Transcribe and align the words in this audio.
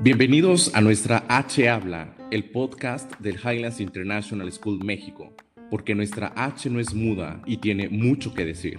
Bienvenidos 0.00 0.74
a 0.74 0.80
nuestra 0.80 1.26
H 1.28 1.68
Habla, 1.68 2.16
el 2.30 2.50
podcast 2.50 3.12
del 3.20 3.36
Highlands 3.36 3.80
International 3.80 4.50
School 4.50 4.82
México, 4.82 5.34
porque 5.70 5.94
nuestra 5.94 6.32
H 6.36 6.70
no 6.70 6.80
es 6.80 6.94
muda 6.94 7.42
y 7.44 7.58
tiene 7.58 7.90
mucho 7.90 8.32
que 8.32 8.46
decir. 8.46 8.78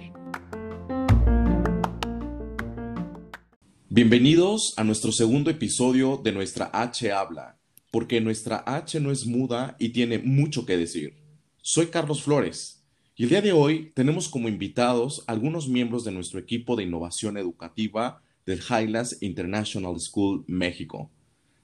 Bienvenidos 3.90 4.74
a 4.78 4.84
nuestro 4.84 5.12
segundo 5.12 5.52
episodio 5.52 6.18
de 6.24 6.32
nuestra 6.32 6.72
H 6.74 7.12
Habla, 7.12 7.60
porque 7.92 8.20
nuestra 8.20 8.64
H 8.66 9.00
no 9.00 9.12
es 9.12 9.28
muda 9.28 9.76
y 9.78 9.90
tiene 9.90 10.18
mucho 10.18 10.66
que 10.66 10.76
decir. 10.76 11.14
Soy 11.62 11.88
Carlos 11.88 12.24
Flores 12.24 12.85
y 13.18 13.24
el 13.24 13.30
día 13.30 13.42
de 13.42 13.54
hoy 13.54 13.92
tenemos 13.94 14.28
como 14.28 14.50
invitados 14.50 15.24
algunos 15.28 15.70
miembros 15.70 16.04
de 16.04 16.12
nuestro 16.12 16.38
equipo 16.38 16.76
de 16.76 16.84
innovación 16.84 17.38
educativa 17.38 18.22
del 18.46 18.60
Highlands 18.60 19.22
International 19.22 19.98
School 20.02 20.44
México. 20.48 21.10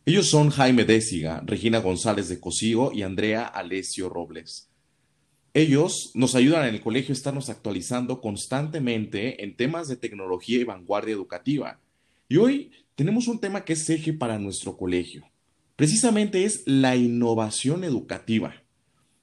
Ellos 0.05 0.29
son 0.29 0.49
Jaime 0.49 0.85
Désiga, 0.85 1.43
Regina 1.45 1.79
González 1.79 2.29
de 2.29 2.39
Cosigo 2.39 2.93
y 2.93 3.01
Andrea 3.01 3.45
Alessio 3.45 4.07
Robles. 4.07 4.69
Ellos 5.53 6.11
nos 6.13 6.35
ayudan 6.35 6.69
en 6.69 6.75
el 6.75 6.81
colegio 6.81 7.11
a 7.11 7.17
estarnos 7.17 7.49
actualizando 7.49 8.21
constantemente 8.21 9.43
en 9.43 9.57
temas 9.57 9.89
de 9.89 9.97
tecnología 9.97 10.59
y 10.59 10.63
vanguardia 10.63 11.13
educativa. 11.13 11.81
Y 12.29 12.37
hoy 12.37 12.71
tenemos 12.95 13.27
un 13.27 13.39
tema 13.39 13.65
que 13.65 13.73
es 13.73 13.89
eje 13.89 14.13
para 14.13 14.39
nuestro 14.39 14.77
colegio. 14.77 15.25
Precisamente 15.75 16.45
es 16.45 16.63
la 16.65 16.95
innovación 16.95 17.83
educativa. 17.83 18.53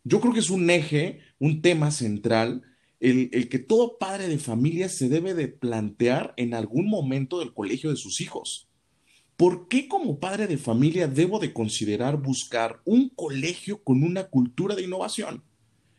Yo 0.05 0.20
creo 0.20 0.34
que 0.34 0.41
es 0.41 0.50
un 0.50 0.69
eje, 0.69 1.20
un 1.38 1.62
tema 1.62 1.91
central, 1.91 2.62
el, 3.01 3.30
el, 3.33 3.48
que 3.48 3.59
todo 3.59 3.98
padre 3.98 4.28
de 4.28 4.38
familia 4.38 4.88
se 4.88 5.09
debe 5.09 5.34
de 5.34 5.48
plantear 5.48 6.34
en 6.37 6.55
algún 6.55 6.88
momento 6.88 7.38
del 7.38 7.55
colegio 7.55 7.91
de 7.91 7.97
sus 7.97 8.20
hijos. 8.20 8.69
¿Por 9.36 9.69
qué 9.69 9.86
como 9.86 10.19
padre 10.19 10.48
de 10.48 10.58
familia 10.58 11.06
debo 11.06 11.39
de 11.39 11.53
considerar 11.53 12.17
buscar 12.17 12.80
un 12.84 13.08
colegio 13.11 13.83
con 13.84 14.03
una 14.03 14.25
cultura 14.25 14.75
de 14.75 14.83
innovación? 14.83 15.45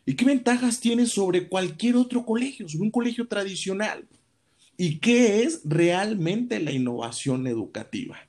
¿Y 0.06 0.16
qué 0.16 0.26
ventajas 0.26 0.80
tiene 0.81 1.06
sobre 1.06 1.48
cualquier 1.48 1.96
otro 1.96 2.26
colegio, 2.26 2.68
sobre 2.68 2.84
un 2.84 2.92
colegio 2.92 3.28
tradicional? 3.28 4.08
¿Y 4.76 5.00
qué 5.00 5.44
es 5.44 5.62
realmente 5.64 6.59
la 6.59 6.72
innovación 6.72 7.48
educativa? 7.48 8.28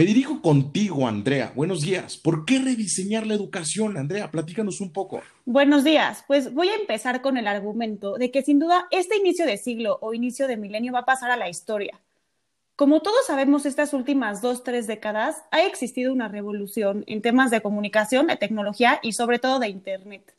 Me 0.00 0.06
dirijo 0.06 0.40
contigo, 0.40 1.06
Andrea. 1.06 1.52
Buenos 1.54 1.82
días. 1.82 2.16
¿Por 2.16 2.46
qué 2.46 2.58
rediseñar 2.58 3.26
la 3.26 3.34
educación, 3.34 3.98
Andrea? 3.98 4.30
Platícanos 4.30 4.80
un 4.80 4.94
poco. 4.94 5.20
Buenos 5.44 5.84
días. 5.84 6.24
Pues 6.26 6.54
voy 6.54 6.68
a 6.68 6.76
empezar 6.76 7.20
con 7.20 7.36
el 7.36 7.46
argumento 7.46 8.16
de 8.16 8.30
que 8.30 8.40
sin 8.40 8.58
duda 8.58 8.88
este 8.90 9.18
inicio 9.18 9.44
de 9.44 9.58
siglo 9.58 9.98
o 10.00 10.14
inicio 10.14 10.46
de 10.46 10.56
milenio 10.56 10.94
va 10.94 11.00
a 11.00 11.04
pasar 11.04 11.30
a 11.30 11.36
la 11.36 11.50
historia. 11.50 12.00
Como 12.76 13.02
todos 13.02 13.26
sabemos, 13.26 13.66
estas 13.66 13.92
últimas 13.92 14.40
dos, 14.40 14.64
tres 14.64 14.86
décadas 14.86 15.44
ha 15.50 15.66
existido 15.66 16.14
una 16.14 16.28
revolución 16.28 17.04
en 17.06 17.20
temas 17.20 17.50
de 17.50 17.60
comunicación, 17.60 18.28
de 18.28 18.38
tecnología 18.38 19.00
y 19.02 19.12
sobre 19.12 19.38
todo 19.38 19.58
de 19.58 19.68
Internet. 19.68 20.34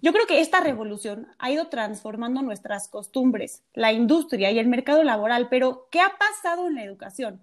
Yo 0.00 0.14
creo 0.14 0.26
que 0.26 0.40
esta 0.40 0.60
revolución 0.60 1.26
ha 1.38 1.50
ido 1.50 1.66
transformando 1.66 2.40
nuestras 2.40 2.88
costumbres, 2.88 3.62
la 3.74 3.92
industria 3.92 4.50
y 4.50 4.58
el 4.58 4.68
mercado 4.68 5.04
laboral, 5.04 5.48
pero 5.50 5.86
¿qué 5.90 6.00
ha 6.00 6.16
pasado 6.16 6.66
en 6.66 6.76
la 6.76 6.84
educación? 6.84 7.42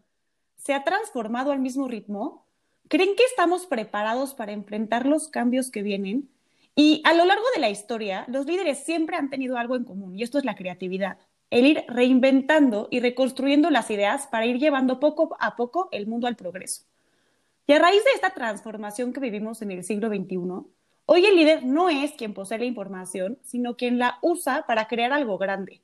Se 0.67 0.73
ha 0.73 0.83
transformado 0.83 1.53
al 1.53 1.59
mismo 1.59 1.87
ritmo? 1.87 2.45
¿Creen 2.89 3.15
que 3.15 3.23
estamos 3.23 3.65
preparados 3.65 4.33
para 4.33 4.51
enfrentar 4.51 5.05
los 5.05 5.29
cambios 5.29 5.71
que 5.71 5.81
vienen? 5.81 6.29
Y 6.75 7.01
a 7.05 7.13
lo 7.13 7.23
largo 7.23 7.45
de 7.55 7.61
la 7.61 7.69
historia, 7.69 8.25
los 8.27 8.45
líderes 8.45 8.79
siempre 8.79 9.15
han 9.15 9.29
tenido 9.29 9.57
algo 9.57 9.77
en 9.77 9.85
común, 9.85 10.19
y 10.19 10.23
esto 10.23 10.37
es 10.37 10.43
la 10.43 10.57
creatividad, 10.57 11.19
el 11.51 11.67
ir 11.67 11.85
reinventando 11.87 12.89
y 12.91 12.99
reconstruyendo 12.99 13.69
las 13.69 13.89
ideas 13.91 14.27
para 14.27 14.45
ir 14.45 14.59
llevando 14.59 14.99
poco 14.99 15.37
a 15.39 15.55
poco 15.55 15.87
el 15.93 16.05
mundo 16.05 16.27
al 16.27 16.35
progreso. 16.35 16.83
Y 17.65 17.71
a 17.71 17.79
raíz 17.79 18.03
de 18.03 18.11
esta 18.15 18.31
transformación 18.31 19.13
que 19.13 19.21
vivimos 19.21 19.61
en 19.61 19.71
el 19.71 19.85
siglo 19.85 20.09
XXI, 20.09 20.67
hoy 21.05 21.25
el 21.25 21.37
líder 21.37 21.63
no 21.63 21.87
es 21.87 22.11
quien 22.11 22.33
posee 22.33 22.59
la 22.59 22.65
información, 22.65 23.39
sino 23.41 23.77
quien 23.77 23.99
la 23.99 24.19
usa 24.21 24.65
para 24.67 24.89
crear 24.89 25.13
algo 25.13 25.37
grande. 25.37 25.81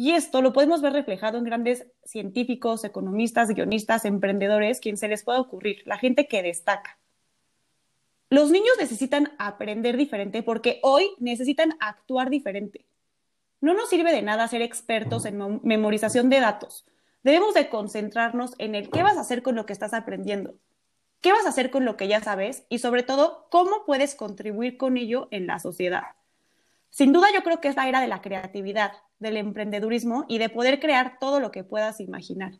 Y 0.00 0.12
esto 0.12 0.42
lo 0.42 0.52
podemos 0.52 0.80
ver 0.80 0.92
reflejado 0.92 1.38
en 1.38 1.44
grandes 1.44 1.88
científicos, 2.04 2.84
economistas, 2.84 3.48
guionistas, 3.48 4.04
emprendedores, 4.04 4.78
quien 4.78 4.96
se 4.96 5.08
les 5.08 5.24
pueda 5.24 5.40
ocurrir, 5.40 5.82
la 5.86 5.98
gente 5.98 6.28
que 6.28 6.40
destaca. 6.40 7.00
Los 8.30 8.52
niños 8.52 8.76
necesitan 8.78 9.32
aprender 9.38 9.96
diferente 9.96 10.44
porque 10.44 10.78
hoy 10.84 11.10
necesitan 11.18 11.76
actuar 11.80 12.30
diferente. 12.30 12.86
No 13.60 13.74
nos 13.74 13.88
sirve 13.88 14.12
de 14.12 14.22
nada 14.22 14.46
ser 14.46 14.62
expertos 14.62 15.24
en 15.24 15.60
memorización 15.64 16.30
de 16.30 16.38
datos. 16.38 16.86
Debemos 17.24 17.54
de 17.54 17.68
concentrarnos 17.68 18.54
en 18.58 18.76
el 18.76 18.90
qué 18.90 19.02
vas 19.02 19.16
a 19.16 19.22
hacer 19.22 19.42
con 19.42 19.56
lo 19.56 19.66
que 19.66 19.72
estás 19.72 19.94
aprendiendo, 19.94 20.54
qué 21.20 21.32
vas 21.32 21.44
a 21.44 21.48
hacer 21.48 21.72
con 21.72 21.84
lo 21.84 21.96
que 21.96 22.06
ya 22.06 22.22
sabes 22.22 22.62
y 22.68 22.78
sobre 22.78 23.02
todo 23.02 23.48
cómo 23.50 23.84
puedes 23.84 24.14
contribuir 24.14 24.76
con 24.76 24.96
ello 24.96 25.26
en 25.32 25.48
la 25.48 25.58
sociedad. 25.58 26.04
Sin 26.88 27.12
duda 27.12 27.26
yo 27.34 27.42
creo 27.42 27.60
que 27.60 27.66
es 27.66 27.74
la 27.74 27.88
era 27.88 28.00
de 28.00 28.06
la 28.06 28.22
creatividad, 28.22 28.92
del 29.18 29.36
emprendedurismo 29.36 30.24
y 30.28 30.38
de 30.38 30.48
poder 30.48 30.80
crear 30.80 31.18
todo 31.20 31.40
lo 31.40 31.50
que 31.50 31.64
puedas 31.64 32.00
imaginar. 32.00 32.52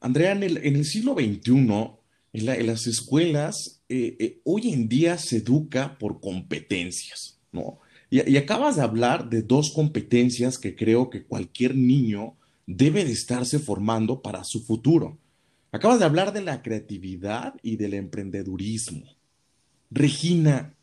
Andrea, 0.00 0.32
en 0.32 0.42
el, 0.42 0.84
siglo 0.84 1.14
XXI, 1.14 1.90
en, 2.32 2.66
las 2.66 2.86
escuelas, 2.86 3.82
eh, 3.88 4.16
eh, 4.18 4.40
hoy 4.44 4.72
en 4.72 4.88
día 4.88 5.18
se 5.18 5.38
educa 5.38 5.96
por 5.98 6.20
competencias, 6.20 7.40
¿no? 7.50 7.80
Y, 8.08 8.30
y, 8.30 8.36
acabas 8.36 8.76
de 8.76 8.82
hablar 8.82 9.28
de 9.28 9.42
dos 9.42 9.72
competencias 9.72 10.58
que 10.58 10.76
creo 10.76 11.10
que 11.10 11.24
cualquier 11.24 11.74
niño 11.74 12.36
debe 12.66 13.04
de 13.04 13.12
estarse 13.12 13.58
formando 13.58 14.22
para 14.22 14.44
su 14.44 14.62
futuro. 14.62 15.18
Acabas 15.72 15.98
de 15.98 16.04
hablar 16.04 16.32
de 16.32 16.42
la 16.42 16.62
creatividad 16.62 17.54
y 17.62 17.76
del 17.76 17.94
emprendedurismo. 17.94 19.16
Regina, 19.90 20.74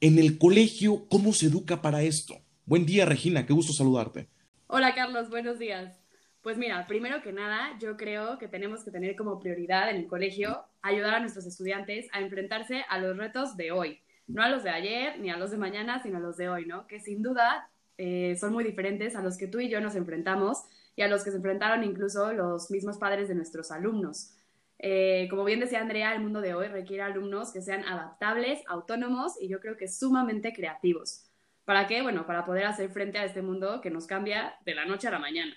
en 0.00 0.18
el 0.18 0.38
colegio, 0.38 1.06
¿cómo 1.08 1.32
se 1.32 1.46
educa 1.46 1.80
para 1.80 2.02
esto? 2.02 2.43
Buen 2.66 2.86
día, 2.86 3.04
Regina, 3.04 3.44
qué 3.44 3.52
gusto 3.52 3.74
saludarte. 3.74 4.26
Hola, 4.68 4.94
Carlos, 4.94 5.28
buenos 5.28 5.58
días. 5.58 6.00
Pues 6.40 6.56
mira, 6.56 6.86
primero 6.86 7.20
que 7.20 7.30
nada, 7.30 7.76
yo 7.78 7.98
creo 7.98 8.38
que 8.38 8.48
tenemos 8.48 8.82
que 8.82 8.90
tener 8.90 9.16
como 9.16 9.38
prioridad 9.38 9.90
en 9.90 9.96
el 9.96 10.06
colegio 10.06 10.64
ayudar 10.80 11.12
a 11.12 11.20
nuestros 11.20 11.44
estudiantes 11.44 12.06
a 12.12 12.22
enfrentarse 12.22 12.86
a 12.88 12.98
los 12.98 13.18
retos 13.18 13.58
de 13.58 13.70
hoy, 13.70 14.00
no 14.26 14.42
a 14.42 14.48
los 14.48 14.62
de 14.62 14.70
ayer 14.70 15.20
ni 15.20 15.28
a 15.28 15.36
los 15.36 15.50
de 15.50 15.58
mañana, 15.58 16.02
sino 16.02 16.16
a 16.16 16.20
los 16.20 16.38
de 16.38 16.48
hoy, 16.48 16.64
¿no? 16.64 16.86
Que 16.86 17.00
sin 17.00 17.22
duda 17.22 17.68
eh, 17.98 18.34
son 18.40 18.54
muy 18.54 18.64
diferentes 18.64 19.14
a 19.14 19.22
los 19.22 19.36
que 19.36 19.46
tú 19.46 19.60
y 19.60 19.68
yo 19.68 19.82
nos 19.82 19.94
enfrentamos 19.94 20.62
y 20.96 21.02
a 21.02 21.08
los 21.08 21.22
que 21.22 21.32
se 21.32 21.36
enfrentaron 21.36 21.84
incluso 21.84 22.32
los 22.32 22.70
mismos 22.70 22.96
padres 22.96 23.28
de 23.28 23.34
nuestros 23.34 23.70
alumnos. 23.72 24.30
Eh, 24.78 25.28
como 25.28 25.44
bien 25.44 25.60
decía 25.60 25.82
Andrea, 25.82 26.14
el 26.14 26.22
mundo 26.22 26.40
de 26.40 26.54
hoy 26.54 26.68
requiere 26.68 27.02
alumnos 27.02 27.52
que 27.52 27.60
sean 27.60 27.84
adaptables, 27.84 28.60
autónomos 28.68 29.34
y 29.38 29.48
yo 29.48 29.60
creo 29.60 29.76
que 29.76 29.86
sumamente 29.86 30.54
creativos. 30.54 31.23
¿Para 31.64 31.86
qué? 31.86 32.02
Bueno, 32.02 32.26
para 32.26 32.44
poder 32.44 32.66
hacer 32.66 32.90
frente 32.90 33.18
a 33.18 33.24
este 33.24 33.40
mundo 33.40 33.80
que 33.80 33.90
nos 33.90 34.06
cambia 34.06 34.56
de 34.64 34.74
la 34.74 34.84
noche 34.84 35.08
a 35.08 35.10
la 35.10 35.18
mañana. 35.18 35.54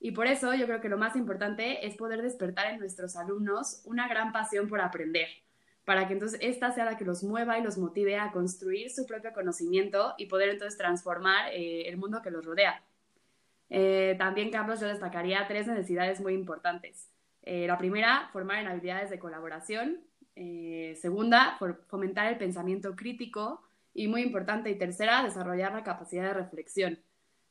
Y 0.00 0.12
por 0.12 0.26
eso 0.26 0.54
yo 0.54 0.66
creo 0.66 0.80
que 0.80 0.88
lo 0.88 0.98
más 0.98 1.14
importante 1.14 1.86
es 1.86 1.94
poder 1.94 2.22
despertar 2.22 2.72
en 2.72 2.80
nuestros 2.80 3.16
alumnos 3.16 3.82
una 3.84 4.08
gran 4.08 4.32
pasión 4.32 4.66
por 4.66 4.80
aprender, 4.80 5.28
para 5.84 6.08
que 6.08 6.14
entonces 6.14 6.40
esta 6.42 6.72
sea 6.72 6.86
la 6.86 6.96
que 6.96 7.04
los 7.04 7.22
mueva 7.22 7.58
y 7.58 7.62
los 7.62 7.78
motive 7.78 8.18
a 8.18 8.32
construir 8.32 8.90
su 8.90 9.06
propio 9.06 9.32
conocimiento 9.32 10.14
y 10.18 10.26
poder 10.26 10.48
entonces 10.48 10.78
transformar 10.78 11.52
eh, 11.52 11.88
el 11.88 11.98
mundo 11.98 12.22
que 12.22 12.30
los 12.30 12.44
rodea. 12.44 12.82
Eh, 13.68 14.16
también, 14.18 14.50
Carlos, 14.50 14.80
yo 14.80 14.88
destacaría 14.88 15.46
tres 15.46 15.66
necesidades 15.66 16.20
muy 16.20 16.34
importantes. 16.34 17.08
Eh, 17.42 17.66
la 17.66 17.78
primera, 17.78 18.28
formar 18.32 18.58
en 18.58 18.68
habilidades 18.68 19.10
de 19.10 19.18
colaboración. 19.18 20.00
segunda, 21.00 21.58
fomentar 21.88 22.26
el 22.26 22.38
pensamiento 22.38 22.96
crítico 22.96 23.62
y 23.94 24.08
muy 24.08 24.22
importante 24.22 24.70
y 24.70 24.78
tercera, 24.78 25.22
desarrollar 25.22 25.72
la 25.72 25.84
capacidad 25.84 26.24
de 26.24 26.34
reflexión. 26.34 26.98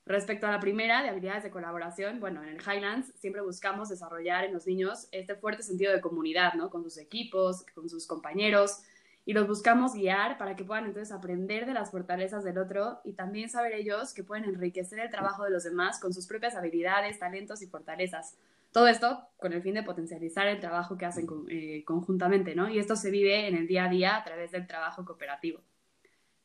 Respecto 0.06 0.48
a 0.48 0.52
la 0.52 0.60
primera, 0.60 1.04
de 1.04 1.10
habilidades 1.10 1.44
de 1.44 1.52
colaboración, 1.52 2.20
bueno, 2.20 2.42
en 2.42 2.50
el 2.50 2.62
Highlands 2.62 3.14
siempre 3.16 3.42
buscamos 3.42 3.90
desarrollar 3.90 4.44
en 4.44 4.54
los 4.54 4.66
niños 4.66 5.08
este 5.12 5.36
fuerte 5.36 5.62
sentido 5.62 5.94
de 5.94 6.02
comunidad, 6.02 6.54
¿no? 6.56 6.70
Con 6.70 6.84
sus 6.84 6.98
equipos, 6.98 7.64
con 7.76 7.88
sus 7.88 8.08
compañeros, 8.08 8.82
y 9.26 9.34
los 9.34 9.48
buscamos 9.48 9.94
guiar 9.94 10.38
para 10.38 10.56
que 10.56 10.64
puedan 10.64 10.86
entonces 10.86 11.14
aprender 11.14 11.68
de 11.68 11.74
las 11.74 11.92
fortalezas 11.92 12.44
del 12.44 12.58
otro 12.58 13.02
y 13.04 13.14
también 13.14 13.50
saber 13.50 13.74
ellos 13.74 14.14
que 14.14 14.24
pueden 14.24 14.46
enriquecer 14.46 15.00
el 15.00 15.12
trabajo 15.12 15.44
de 15.44 15.52
los 15.52 15.64
demás 15.64 16.00
con 16.00 16.14
sus 16.14 16.26
propias 16.26 16.56
habilidades, 16.56 17.20
talentos 17.20 17.62
y 17.62 17.68
fortalezas. 17.68 18.36
Todo 18.72 18.88
esto 18.88 19.28
con 19.38 19.54
el 19.54 19.62
fin 19.62 19.76
de 19.76 19.84
potencializar 19.84 20.48
el 20.48 20.60
trabajo 20.60 20.98
que 20.98 21.06
hacen 21.06 21.28
eh, 21.50 21.84
conjuntamente, 21.86 22.56
¿no? 22.56 22.70
Y 22.70 22.80
esto 22.80 22.96
se 22.96 23.12
vive 23.12 23.48
en 23.48 23.56
el 23.56 23.68
día 23.68 23.86
a 23.86 23.90
día 23.90 24.16
a 24.16 24.24
través 24.24 24.52
del 24.52 24.66
trabajo 24.66 25.06
cooperativo. 25.06 25.62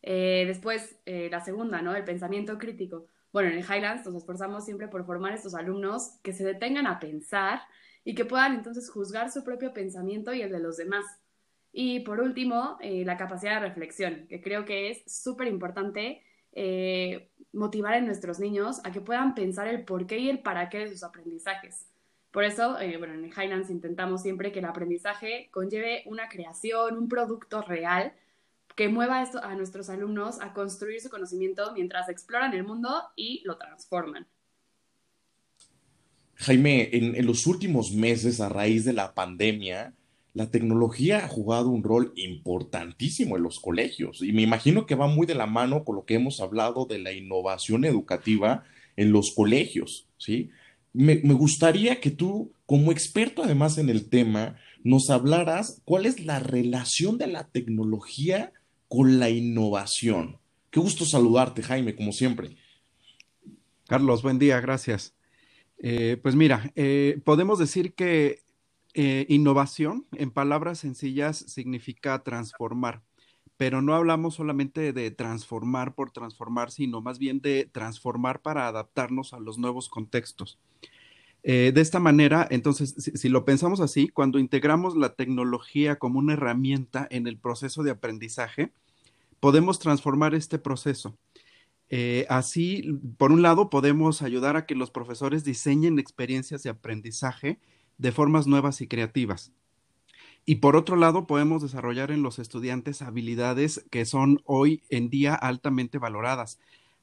Eh, 0.09 0.45
después, 0.47 0.99
eh, 1.05 1.29
la 1.31 1.41
segunda, 1.41 1.83
¿no? 1.83 1.95
El 1.95 2.05
pensamiento 2.05 2.57
crítico. 2.57 3.09
Bueno, 3.33 3.51
en 3.51 3.59
el 3.59 3.65
Highlands 3.65 4.07
nos 4.07 4.15
esforzamos 4.15 4.65
siempre 4.65 4.89
por 4.89 5.05
formar 5.05 5.35
estos 5.35 5.55
alumnos 5.55 6.19
que 6.23 6.33
se 6.33 6.45
detengan 6.45 6.87
a 6.87 6.99
pensar 7.01 7.61
y 8.05 8.15
que 8.15 8.25
puedan 8.25 8.55
entonces 8.55 8.89
juzgar 8.89 9.31
su 9.31 9.45
propio 9.45 9.75
pensamiento 9.75 10.33
y 10.33 10.43
el 10.43 10.53
de 10.53 10.61
los 10.61 10.77
demás. 10.77 11.05
Y 11.73 12.01
por 12.01 12.21
último, 12.21 12.79
eh, 12.81 13.05
la 13.05 13.17
capacidad 13.19 13.61
de 13.61 13.69
reflexión, 13.69 14.27
que 14.29 14.41
creo 14.41 14.65
que 14.65 14.91
es 14.91 15.03
súper 15.07 15.49
importante 15.49 16.23
motivar 17.53 17.93
a 17.93 18.01
nuestros 18.01 18.41
niños 18.41 18.81
a 18.83 18.91
que 18.91 19.03
puedan 19.03 19.35
pensar 19.35 19.69
el 19.69 19.85
por 19.85 20.07
qué 20.07 20.19
y 20.19 20.31
el 20.31 20.39
para 20.39 20.71
qué 20.71 20.79
de 20.79 20.89
sus 20.89 21.03
aprendizajes. 21.03 21.87
Por 22.37 22.45
eso, 22.45 22.79
eh, 22.79 22.99
bueno, 22.99 23.15
en 23.15 23.25
Highlands 23.25 23.71
intentamos 23.71 24.21
siempre 24.21 24.53
que 24.53 24.59
el 24.59 24.67
aprendizaje 24.67 25.49
conlleve 25.51 26.03
una 26.05 26.29
creación, 26.29 26.99
un 26.99 27.09
producto 27.09 27.63
real 27.63 28.13
que 28.77 28.89
mueva 28.91 29.23
esto 29.23 29.43
a 29.43 29.55
nuestros 29.55 29.89
alumnos 29.89 30.41
a 30.41 30.53
construir 30.53 31.01
su 31.01 31.09
conocimiento 31.09 31.73
mientras 31.75 32.09
exploran 32.11 32.53
el 32.53 32.63
mundo 32.63 32.91
y 33.17 33.43
lo 33.45 33.57
transforman. 33.57 34.27
Jaime, 36.35 36.91
en, 36.93 37.27
los 37.27 37.47
últimos 37.47 37.93
meses, 37.93 38.41
a 38.43 38.51
raíz 38.51 38.85
de 38.85 38.93
la 38.93 39.15
pandemia, 39.15 39.95
la 40.35 40.51
tecnología 40.51 41.25
ha 41.25 41.29
jugado 41.29 41.71
un 41.71 41.83
rol 41.83 42.13
importantísimo 42.17 43.39
en 43.39 43.43
los 43.43 43.59
colegios 43.59 44.21
y 44.23 44.33
me 44.33 44.43
imagino 44.43 44.85
que 44.85 44.95
va 44.95 45.07
muy 45.07 45.27
de 45.27 45.35
la 45.35 45.47
mano 45.47 45.83
con 45.83 45.97
lo 45.97 46.05
que 46.05 46.15
hemos 46.15 46.41
hablado 46.41 46.85
de 46.85 46.99
la 46.99 47.13
innovación 47.13 47.87
educativa 47.87 48.65
en 48.97 49.13
los 49.13 49.33
colegios, 49.35 50.09
¿sí? 50.19 50.51
Me, 50.93 51.17
me 51.25 51.33
gustaría 51.33 52.01
que 52.01 52.11
tú, 52.11 52.53
como 52.67 52.93
experto 52.93 53.43
además 53.43 53.79
en 53.79 53.89
el 53.89 54.11
tema, 54.11 54.57
nos 54.85 55.09
hablaras 55.09 55.81
cuál 55.87 56.05
es 56.05 56.25
la 56.25 56.39
relación 56.39 57.17
de 57.17 57.27
la 57.29 57.49
tecnología 57.49 58.53
con 58.89 59.19
la 59.19 59.31
innovación. 59.31 60.39
Qué 60.71 60.81
gusto 60.81 61.05
saludarte, 61.05 61.63
Jaime, 61.63 61.97
como 61.97 62.13
siempre. 62.13 62.57
Carlos, 63.87 64.23
buen 64.23 64.39
día, 64.39 64.61
gracias. 64.61 65.15
Eh, 65.79 66.19
pues 66.23 66.35
mira, 66.35 66.71
eh, 66.75 67.21
podemos 67.25 67.59
decir 67.59 67.95
que 67.95 68.41
eh, 68.95 69.27
innovación, 69.29 70.07
en 70.13 70.31
palabras 70.31 70.79
sencillas, 70.79 71.37
significa 71.37 72.23
transformar, 72.23 73.03
pero 73.57 73.83
no 73.83 73.95
hablamos 73.95 74.35
solamente 74.35 74.93
de 74.93 75.11
transformar 75.11 75.95
por 75.95 76.11
transformar, 76.11 76.71
sino 76.71 77.01
más 77.01 77.19
bien 77.19 77.41
de 77.41 77.69
transformar 77.71 78.41
para 78.41 78.67
adaptarnos 78.67 79.35
a 79.35 79.39
los 79.39 79.59
nuevos 79.59 79.89
contextos. 79.89 80.59
De 81.47 81.81
esta 81.81 82.01
manera, 82.01 82.47
entonces, 82.51 83.13
si, 83.15 83.29
lo 83.29 83.45
pensamos 83.45 83.81
así, 83.81 84.09
cuando 84.09 84.41
integramos 84.41 84.97
la 84.97 85.15
tecnología 85.15 85.97
como 85.97 86.19
una 86.19 86.33
herramienta 86.33 87.07
en 87.11 87.29
el 87.29 87.39
proceso 87.39 87.85
de 87.85 87.93
aprendizaje, 87.93 88.73
podemos 89.39 89.79
transformar 89.79 90.35
este 90.35 90.59
proceso. 90.59 91.17
Eh, 91.89 92.27
así, 92.29 92.99
por 93.17 93.31
un 93.31 93.43
lado, 93.43 93.71
podemos 93.71 94.23
ayudar 94.23 94.57
a 94.57 94.67
que 94.67 94.75
los 94.75 94.91
profesores 94.91 95.45
diseñen 95.45 95.99
experiencias 95.99 96.63
de 96.63 96.71
aprendizaje 96.71 97.61
de 97.99 98.13
formas 98.13 98.47
nuevas 98.47 98.81
y 98.81 98.89
creativas. 98.89 99.53
Y 100.45 100.57
por 100.57 100.77
otro 100.77 100.97
lado, 100.97 101.27
podemos 101.27 101.63
desarrollar 101.63 102.11
en 102.11 102.23
los 102.23 102.39
estudiantes 102.39 103.03
habilidades 103.03 103.85
que 103.91 104.05
son 104.05 104.43
hoy 104.45 104.83
en 104.91 105.11
día 105.11 105.35
altamente 105.35 105.99
valoradas. 105.99 106.59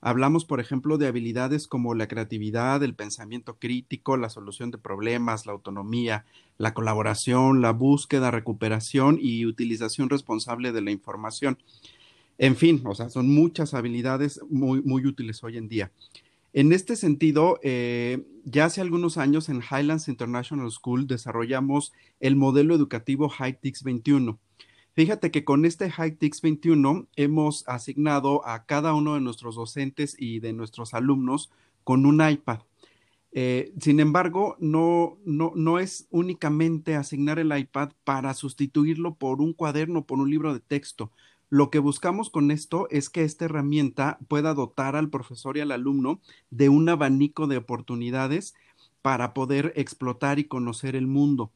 Hablamos, 0.06 0.44
por 0.44 0.60
ejemplo, 0.60 0.98
de 0.98 1.08
habilidades 1.08 1.66
como 1.66 1.96
la 1.96 2.10
creatividad, 2.10 2.84
el 2.84 2.94
pensamiento 2.94 3.58
crítico, 3.58 4.18
la 4.18 4.28
solución 4.28 4.70
de 4.70 4.78
problemas, 4.78 5.46
la 5.46 5.54
autonomía, 5.54 6.26
la 6.58 6.74
colaboración, 6.74 7.62
la 7.62 7.72
búsqueda, 7.72 8.30
recuperación 8.30 9.18
y 9.22 9.46
utilización 9.46 10.10
responsable 10.10 10.74
de 10.74 10.82
la 10.82 10.92
información. 10.92 11.58
En 12.38 12.58
fin, 12.58 12.82
o 12.84 12.94
sea, 12.96 13.10
son 13.10 13.34
muchas 13.34 13.74
habilidades 13.74 14.42
muy, 14.50 14.82
muy 14.82 15.06
útiles 15.06 15.42
hoy 15.42 15.56
en 15.56 15.70
día. 15.70 15.94
En 16.52 16.74
este 16.74 16.98
sentido, 16.98 17.58
eh, 17.64 18.26
ya 18.44 18.66
hace 18.66 18.82
algunos 18.82 19.18
años 19.18 19.48
en 19.48 19.62
Highlands 19.62 20.10
International 20.10 20.70
School 20.70 21.08
desarrollamos 21.08 21.94
el 22.20 22.36
modelo 22.36 22.76
educativo 22.76 23.30
HighTix 23.30 23.84
21. 23.84 24.38
Fíjate 24.94 25.32
que 25.32 25.44
con 25.44 25.66
este 25.66 25.92
HighTix 25.92 26.42
21 26.42 27.08
hemos 27.16 27.68
asignado 27.68 28.46
a 28.48 28.66
cada 28.66 28.94
uno 28.94 29.16
de 29.16 29.22
nuestros 29.22 29.56
docentes 29.56 30.16
y 30.20 30.40
de 30.40 30.54
nuestros 30.54 30.94
alumnos 30.94 31.52
con 31.84 32.06
un 32.06 32.28
iPad. 32.28 32.60
Eh, 33.32 33.74
sin 33.80 34.00
embargo, 34.00 34.56
no, 34.60 35.18
no, 35.26 35.52
no 35.56 35.80
es 35.80 36.08
únicamente 36.12 36.96
asignar 36.96 37.40
el 37.40 37.58
iPad 37.58 37.90
para 38.04 38.36
sustituirlo 38.36 39.16
por 39.16 39.42
un 39.42 39.54
cuaderno, 39.54 40.06
por 40.06 40.20
un 40.20 40.30
libro 40.30 40.54
de 40.54 40.60
texto. 40.60 41.12
Lo 41.50 41.72
que 41.72 41.80
buscamos 41.80 42.30
con 42.30 42.52
esto 42.52 42.88
es 42.92 43.10
que 43.10 43.24
esta 43.24 43.46
herramienta 43.46 44.20
pueda 44.28 44.54
dotar 44.54 44.96
al 44.96 45.10
profesor 45.10 45.58
y 45.58 45.62
al 45.62 45.72
alumno 45.72 46.22
de 46.52 46.70
un 46.70 46.88
abanico 46.88 47.48
de 47.48 47.58
oportunidades 47.58 48.54
para 49.02 49.34
poder 49.34 49.74
explotar 49.76 50.38
y 50.38 50.46
conocer 50.46 50.96
el 50.96 51.08
mundo, 51.08 51.52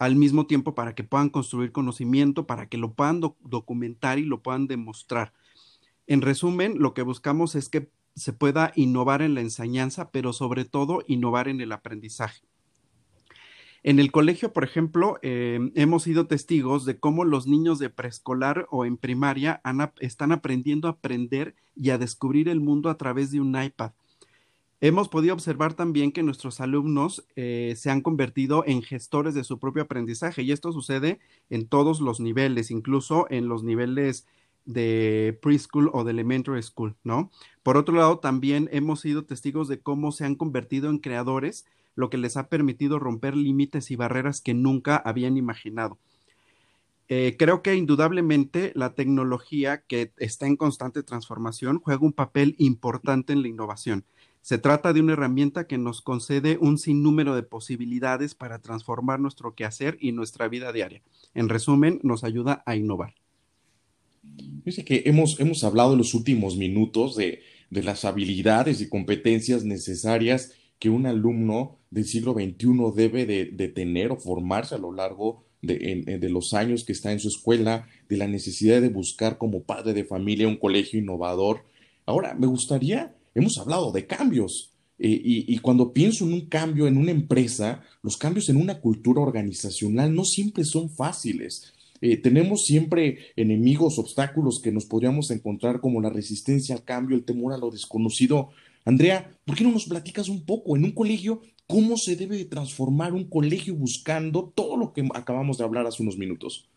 al 0.00 0.16
mismo 0.16 0.46
tiempo 0.46 0.74
para 0.74 0.94
que 0.94 1.04
puedan 1.04 1.28
construir 1.28 1.72
conocimiento, 1.72 2.46
para 2.46 2.70
que 2.70 2.78
lo 2.78 2.94
puedan 2.94 3.20
documentar 3.20 4.18
y 4.18 4.24
lo 4.24 4.42
puedan 4.42 4.66
demostrar. 4.66 5.34
En 6.06 6.22
resumen, 6.22 6.76
lo 6.78 6.94
que 6.94 7.02
buscamos 7.02 7.54
es 7.54 7.68
que 7.68 7.90
se 8.16 8.32
pueda 8.32 8.72
innovar 8.76 9.20
en 9.20 9.34
la 9.34 9.42
enseñanza, 9.42 10.10
pero 10.10 10.32
sobre 10.32 10.64
todo 10.64 11.04
innovar 11.06 11.48
en 11.48 11.60
el 11.60 11.70
aprendizaje. 11.70 12.40
En 13.82 13.98
el 13.98 14.10
colegio, 14.10 14.54
por 14.54 14.64
ejemplo, 14.64 15.18
em, 15.20 15.70
hemos 15.74 16.04
sido 16.04 16.26
testigos 16.26 16.86
de 16.86 16.98
cómo 16.98 17.26
los 17.26 17.46
niños 17.46 17.78
de 17.78 17.90
preescolar 17.90 18.66
o 18.70 18.86
en 18.86 18.96
primaria 18.96 19.60
están 20.00 20.32
aprendiendo 20.32 20.88
a 20.88 20.92
aprender 20.92 21.56
y 21.76 21.90
a 21.90 21.98
descubrir 21.98 22.48
el 22.48 22.60
mundo 22.60 22.88
a 22.88 22.96
través 22.96 23.32
de 23.32 23.40
un 23.40 23.62
iPad. 23.62 23.92
Hemos 24.82 25.08
podido 25.08 25.34
observar 25.34 25.74
también 25.74 26.10
que 26.10 26.22
nuestros 26.22 26.58
alumnos 26.58 27.26
eh, 27.36 27.74
se 27.76 27.90
han 27.90 28.00
convertido 28.00 28.64
en 28.66 28.80
gestores 28.80 29.34
de 29.34 29.44
su 29.44 29.58
propio 29.58 29.82
aprendizaje 29.82 30.42
y 30.42 30.52
esto 30.52 30.72
sucede 30.72 31.18
en 31.50 31.68
todos 31.68 32.00
los 32.00 32.18
niveles, 32.18 32.70
incluso 32.70 33.26
en 33.28 33.46
los 33.46 33.62
niveles 33.62 34.26
de 34.64 35.38
preschool 35.42 35.90
o 35.92 36.02
de 36.04 36.12
elementary 36.12 36.62
school, 36.62 36.96
¿no? 37.04 37.30
Por 37.62 37.76
otro 37.76 37.94
lado, 37.94 38.20
también 38.20 38.70
hemos 38.72 39.00
sido 39.00 39.24
testigos 39.26 39.68
de 39.68 39.80
cómo 39.80 40.12
se 40.12 40.24
han 40.24 40.34
convertido 40.34 40.88
en 40.88 40.98
creadores 40.98 41.66
lo 41.94 42.08
que 42.08 42.16
les 42.16 42.38
ha 42.38 42.48
permitido 42.48 42.98
romper 42.98 43.36
límites 43.36 43.90
y 43.90 43.96
barreras 43.96 44.40
que 44.40 44.54
nunca 44.54 44.96
habían 44.96 45.36
imaginado. 45.36 45.98
Eh, 47.08 47.36
creo 47.38 47.60
que 47.60 47.74
indudablemente 47.74 48.72
la 48.76 48.94
tecnología 48.94 49.82
que 49.82 50.12
está 50.16 50.46
en 50.46 50.56
constante 50.56 51.02
transformación 51.02 51.80
juega 51.80 52.06
un 52.06 52.12
papel 52.12 52.54
importante 52.58 53.32
en 53.32 53.42
la 53.42 53.48
innovación. 53.48 54.04
Se 54.42 54.58
trata 54.58 54.92
de 54.92 55.00
una 55.00 55.12
herramienta 55.12 55.66
que 55.66 55.78
nos 55.78 56.00
concede 56.00 56.58
un 56.60 56.78
sinnúmero 56.78 57.34
de 57.34 57.42
posibilidades 57.42 58.34
para 58.34 58.60
transformar 58.60 59.20
nuestro 59.20 59.54
quehacer 59.54 59.98
y 60.00 60.12
nuestra 60.12 60.48
vida 60.48 60.72
diaria. 60.72 61.02
En 61.34 61.48
resumen, 61.48 62.00
nos 62.02 62.24
ayuda 62.24 62.62
a 62.66 62.76
innovar. 62.76 63.14
Dice 64.22 64.84
que 64.84 65.02
hemos, 65.06 65.40
hemos 65.40 65.64
hablado 65.64 65.92
en 65.92 65.98
los 65.98 66.14
últimos 66.14 66.56
minutos 66.56 67.16
de, 67.16 67.40
de 67.70 67.82
las 67.82 68.04
habilidades 68.04 68.80
y 68.80 68.88
competencias 68.88 69.64
necesarias 69.64 70.52
que 70.78 70.90
un 70.90 71.06
alumno 71.06 71.78
del 71.90 72.04
siglo 72.04 72.34
XXI 72.34 72.56
debe 72.94 73.26
de, 73.26 73.68
tener 73.68 74.10
o 74.10 74.16
formarse 74.16 74.74
a 74.74 74.78
lo 74.78 74.92
largo 74.92 75.44
de, 75.62 76.18
de, 76.18 76.28
los 76.30 76.54
años 76.54 76.84
que 76.84 76.92
está 76.92 77.12
en 77.12 77.20
su 77.20 77.28
escuela, 77.28 77.86
de 78.08 78.16
la 78.16 78.26
necesidad 78.26 78.80
de 78.80 78.88
buscar 78.88 79.38
como 79.38 79.62
padre 79.62 79.92
de 79.92 80.04
familia 80.04 80.48
un 80.48 80.56
colegio 80.56 80.98
innovador. 80.98 81.64
Ahora, 82.06 82.34
me 82.34 82.46
gustaría, 82.46 83.14
hemos 83.34 83.58
hablado 83.58 83.92
de 83.92 84.06
cambios, 84.06 84.72
eh, 85.02 85.18
y, 85.24 85.58
cuando 85.60 85.94
pienso 85.94 86.26
en 86.26 86.34
un 86.34 86.46
cambio 86.46 86.86
en 86.86 86.98
una 86.98 87.10
empresa, 87.10 87.82
los 88.02 88.18
cambios 88.18 88.50
en 88.50 88.58
una 88.58 88.80
cultura 88.80 89.22
organizacional 89.22 90.14
no 90.14 90.26
siempre 90.26 90.62
son 90.62 90.90
fáciles. 90.90 91.72
Eh, 92.02 92.18
tenemos 92.18 92.66
siempre 92.66 93.18
enemigos, 93.34 93.98
obstáculos 93.98 94.60
que 94.60 94.72
nos 94.72 94.84
podríamos 94.84 95.30
encontrar 95.30 95.80
como 95.80 96.02
la 96.02 96.10
resistencia 96.10 96.74
al 96.74 96.84
cambio, 96.84 97.16
el 97.16 97.24
temor 97.24 97.54
a 97.54 97.58
lo 97.58 97.70
desconocido, 97.70 98.50
Andrea, 98.84 99.30
¿por 99.44 99.56
qué 99.56 99.64
no 99.64 99.72
nos 99.72 99.86
platicas 99.86 100.28
un 100.28 100.44
poco 100.44 100.76
en 100.76 100.84
un 100.84 100.92
colegio 100.92 101.40
cómo 101.66 101.96
se 101.96 102.16
debe 102.16 102.36
de 102.36 102.44
transformar 102.44 103.12
un 103.12 103.24
colegio 103.24 103.74
buscando 103.74 104.52
todo 104.54 104.76
lo 104.76 104.92
que 104.92 105.08
acabamos 105.14 105.58
de 105.58 105.64
hablar 105.64 105.86
hace 105.86 106.02
unos 106.02 106.18
minutos? 106.18 106.68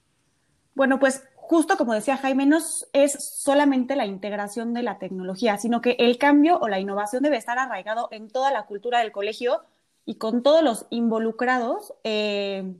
Bueno, 0.75 0.99
pues 0.99 1.23
justo 1.47 1.77
como 1.77 1.93
decía 1.93 2.17
Jaime, 2.17 2.45
no 2.45 2.57
es 2.93 3.11
solamente 3.11 3.95
la 3.95 4.05
integración 4.05 4.73
de 4.73 4.81
la 4.81 4.97
tecnología, 4.97 5.57
sino 5.57 5.81
que 5.81 5.97
el 5.99 6.17
cambio 6.17 6.57
o 6.59 6.69
la 6.69 6.79
innovación 6.79 7.21
debe 7.21 7.37
estar 7.37 7.59
arraigado 7.59 8.07
en 8.11 8.29
toda 8.29 8.51
la 8.51 8.65
cultura 8.65 8.99
del 8.99 9.11
colegio 9.11 9.61
y 10.05 10.15
con 10.15 10.41
todos 10.41 10.63
los 10.63 10.85
involucrados, 10.89 11.93
eh, 12.03 12.75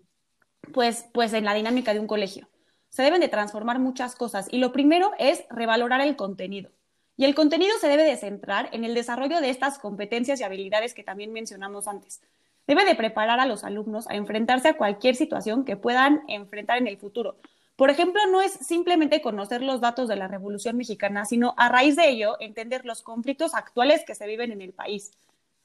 pues, 0.73 1.05
pues 1.13 1.33
en 1.33 1.45
la 1.45 1.53
dinámica 1.53 1.93
de 1.93 1.99
un 1.99 2.07
colegio. 2.07 2.47
Se 2.89 3.03
deben 3.03 3.21
de 3.21 3.27
transformar 3.27 3.79
muchas 3.79 4.15
cosas 4.15 4.47
y 4.49 4.59
lo 4.59 4.71
primero 4.71 5.11
es 5.19 5.43
revalorar 5.49 5.99
el 6.01 6.15
contenido. 6.15 6.71
Y 7.17 7.25
el 7.25 7.35
contenido 7.35 7.77
se 7.79 7.89
debe 7.89 8.03
de 8.03 8.17
centrar 8.17 8.69
en 8.71 8.85
el 8.85 8.93
desarrollo 8.93 9.41
de 9.41 9.49
estas 9.49 9.77
competencias 9.77 10.39
y 10.39 10.43
habilidades 10.43 10.93
que 10.93 11.03
también 11.03 11.33
mencionamos 11.33 11.87
antes. 11.87 12.21
Debe 12.65 12.85
de 12.85 12.95
preparar 12.95 13.39
a 13.39 13.45
los 13.45 13.63
alumnos 13.63 14.07
a 14.09 14.15
enfrentarse 14.15 14.69
a 14.69 14.77
cualquier 14.77 15.15
situación 15.15 15.65
que 15.65 15.75
puedan 15.75 16.23
enfrentar 16.27 16.77
en 16.77 16.87
el 16.87 16.97
futuro. 16.97 17.37
Por 17.75 17.89
ejemplo, 17.89 18.21
no 18.31 18.41
es 18.41 18.53
simplemente 18.53 19.21
conocer 19.21 19.61
los 19.63 19.81
datos 19.81 20.07
de 20.07 20.15
la 20.15 20.27
Revolución 20.27 20.77
Mexicana, 20.77 21.25
sino 21.25 21.55
a 21.57 21.69
raíz 21.69 21.95
de 21.95 22.09
ello 22.09 22.37
entender 22.39 22.85
los 22.85 23.01
conflictos 23.01 23.55
actuales 23.55 24.03
que 24.05 24.15
se 24.15 24.27
viven 24.27 24.51
en 24.51 24.61
el 24.61 24.73
país, 24.73 25.11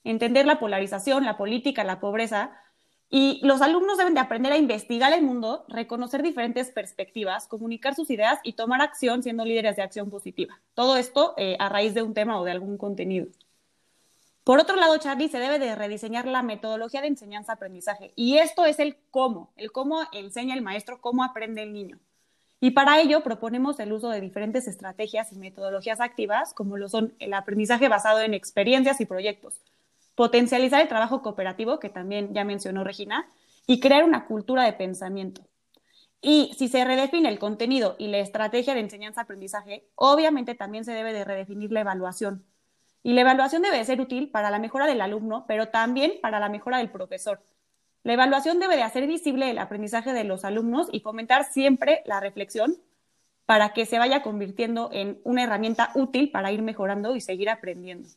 entender 0.05 0.47
la 0.47 0.59
polarización, 0.59 1.25
la 1.25 1.37
política, 1.37 1.85
la 1.85 2.01
pobreza, 2.01 2.53
Y 3.11 3.41
los 3.43 3.63
alumnos 3.63 3.97
deben 3.99 4.15
de 4.15 4.21
aprender 4.21 4.53
a 4.53 4.59
investigar 4.59 5.13
el 5.15 5.23
mundo, 5.23 5.65
reconocer 5.69 6.23
diferentes 6.23 6.71
perspectivas, 6.71 7.47
comunicar 7.49 7.95
sus 7.95 8.11
ideas 8.11 8.39
y 8.43 8.53
tomar 8.55 8.83
acción 8.83 9.23
siendo 9.23 9.45
líderes 9.45 9.77
de 9.77 9.83
acción 9.83 10.11
positiva. 10.11 10.61
Todo 10.75 10.97
esto 10.97 11.35
eh, 11.39 11.57
a 11.59 11.69
raíz 11.71 11.95
de 11.95 12.03
un 12.03 12.15
tema 12.15 12.39
o 12.41 12.45
de 12.45 12.53
algún 12.53 12.77
contenido. 12.77 13.29
Por 14.49 14.61
otro 14.61 14.77
lado, 14.77 14.97
Charlie, 14.97 15.29
se 15.29 15.41
debe 15.41 15.59
de 15.59 15.75
rediseñar 15.75 16.27
la 16.27 16.43
metodología 16.43 17.03
de 17.03 17.09
enseñanza-aprendizaje. 17.09 18.15
Y 18.17 18.39
esto 18.39 18.65
es 18.65 18.79
el 18.79 18.97
cómo, 19.11 19.53
el 19.57 19.73
cómo 19.73 20.01
enseña 20.11 20.55
el 20.55 20.63
maestro, 20.63 21.03
cómo 21.03 21.23
aprende 21.23 21.63
el 21.63 21.75
niño. 21.75 21.99
Y 22.59 22.71
para 22.71 22.99
ello 22.99 23.23
proponemos 23.23 23.79
el 23.79 23.93
uso 23.93 24.09
de 24.09 24.23
diferentes 24.23 24.67
estrategias 24.67 25.33
y 25.33 25.37
metodologías 25.37 26.01
activas, 26.01 26.55
como 26.55 26.79
lo 26.79 26.89
son 26.89 27.13
el 27.19 27.35
aprendizaje 27.35 27.91
basado 27.91 28.21
en 28.21 28.33
experiencias 28.33 29.03
y 29.03 29.05
proyectos, 29.05 29.61
potencializar 30.15 30.81
el 30.81 30.89
trabajo 30.89 31.21
cooperativo, 31.21 31.79
que 31.79 31.91
también 31.91 32.33
ya 32.33 32.45
mencionó 32.45 32.85
Regina, 32.85 33.29
y 33.67 33.81
crear 33.81 34.03
una 34.03 34.25
cultura 34.25 34.63
de 34.63 34.73
pensamiento. 34.73 35.43
Y 36.23 36.55
si 36.57 36.69
se 36.69 36.87
redefine 36.87 37.29
el 37.29 37.39
contenido 37.39 37.97
y 37.99 38.09
la 38.09 38.21
estrategia 38.21 38.73
de 38.73 38.81
enseñanza-aprendizaje, 38.81 39.91
obviamente 39.95 40.55
también 40.55 40.87
se 40.87 40.93
debe 40.93 41.13
de 41.13 41.27
redefinir 41.27 41.71
la 41.71 41.83
evaluación. 41.83 42.47
Y 43.09 43.15
la 43.15 43.23
evaluación 43.23 43.63
debe 43.63 43.79
de 43.79 43.87
ser 43.87 44.03
útil 44.03 44.29
para 44.29 44.51
la 44.51 44.59
mejora 44.59 44.87
del 44.87 45.01
alumno, 45.01 45.47
pero 45.49 45.69
también 45.69 46.13
para 46.21 46.41
la 46.41 46.51
mejora 46.51 46.77
del 46.77 46.91
profesor. 46.91 47.41
La 48.03 48.13
evaluación 48.13 48.61
debe 48.61 48.77
de 48.77 48.83
hacer 48.83 49.07
visible 49.07 49.51
el 49.51 49.57
aprendizaje 49.57 50.13
de 50.13 50.25
los 50.25 50.45
alumnos 50.45 50.89
y 50.93 51.01
fomentar 51.01 51.51
siempre 51.51 52.03
la 52.05 52.21
reflexión 52.21 52.77
para 53.47 53.73
que 53.73 53.87
se 53.87 53.99
vaya 53.99 54.21
convirtiendo 54.21 54.91
en 54.93 55.21
una 55.25 55.45
herramienta 55.45 55.91
útil 55.95 56.31
para 56.31 56.53
ir 56.53 56.61
mejorando 56.61 57.17
y 57.17 57.23
seguir 57.23 57.49
aprendiendo. 57.49 58.11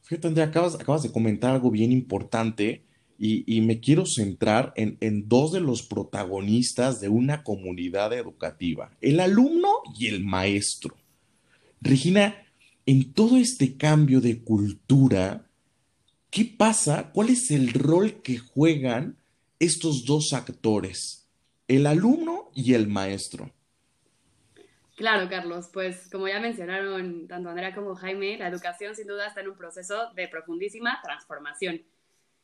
Fíjate, 0.00 0.28
Andrea, 0.28 0.46
acabas, 0.46 0.80
acabas 0.80 1.02
de 1.02 1.12
comentar 1.12 1.50
algo 1.50 1.70
bien 1.70 1.92
importante 1.92 2.86
y, 3.18 3.60
me 3.60 3.78
quiero 3.78 4.06
centrar 4.06 4.72
en, 4.74 4.96
en, 5.02 5.28
dos 5.28 5.52
de 5.52 5.60
los 5.60 5.82
protagonistas 5.82 6.98
de 6.98 7.10
una 7.10 7.42
comunidad 7.42 8.14
educativa, 8.14 8.90
el 9.02 9.20
alumno 9.20 9.68
y 9.98 10.06
el 10.06 10.24
maestro. 10.24 10.96
Regina, 11.82 12.43
en 12.86 13.12
todo 13.12 13.36
este 13.36 13.76
cambio 13.76 14.20
de 14.20 14.42
cultura, 14.42 15.46
¿qué 16.30 16.44
pasa? 16.44 17.10
¿Cuál 17.12 17.30
es 17.30 17.50
el 17.50 17.72
rol 17.72 18.22
que 18.22 18.38
juegan 18.38 19.16
estos 19.58 20.04
dos 20.04 20.32
actores, 20.32 21.28
el 21.68 21.86
alumno 21.86 22.50
y 22.54 22.74
el 22.74 22.88
maestro? 22.88 23.50
Claro, 24.96 25.28
Carlos, 25.28 25.70
pues 25.72 26.08
como 26.10 26.28
ya 26.28 26.38
mencionaron 26.38 27.26
tanto 27.26 27.48
Andrea 27.48 27.74
como 27.74 27.96
Jaime, 27.96 28.38
la 28.38 28.48
educación 28.48 28.94
sin 28.94 29.08
duda 29.08 29.26
está 29.26 29.40
en 29.40 29.48
un 29.48 29.56
proceso 29.56 30.12
de 30.14 30.28
profundísima 30.28 31.00
transformación. 31.02 31.82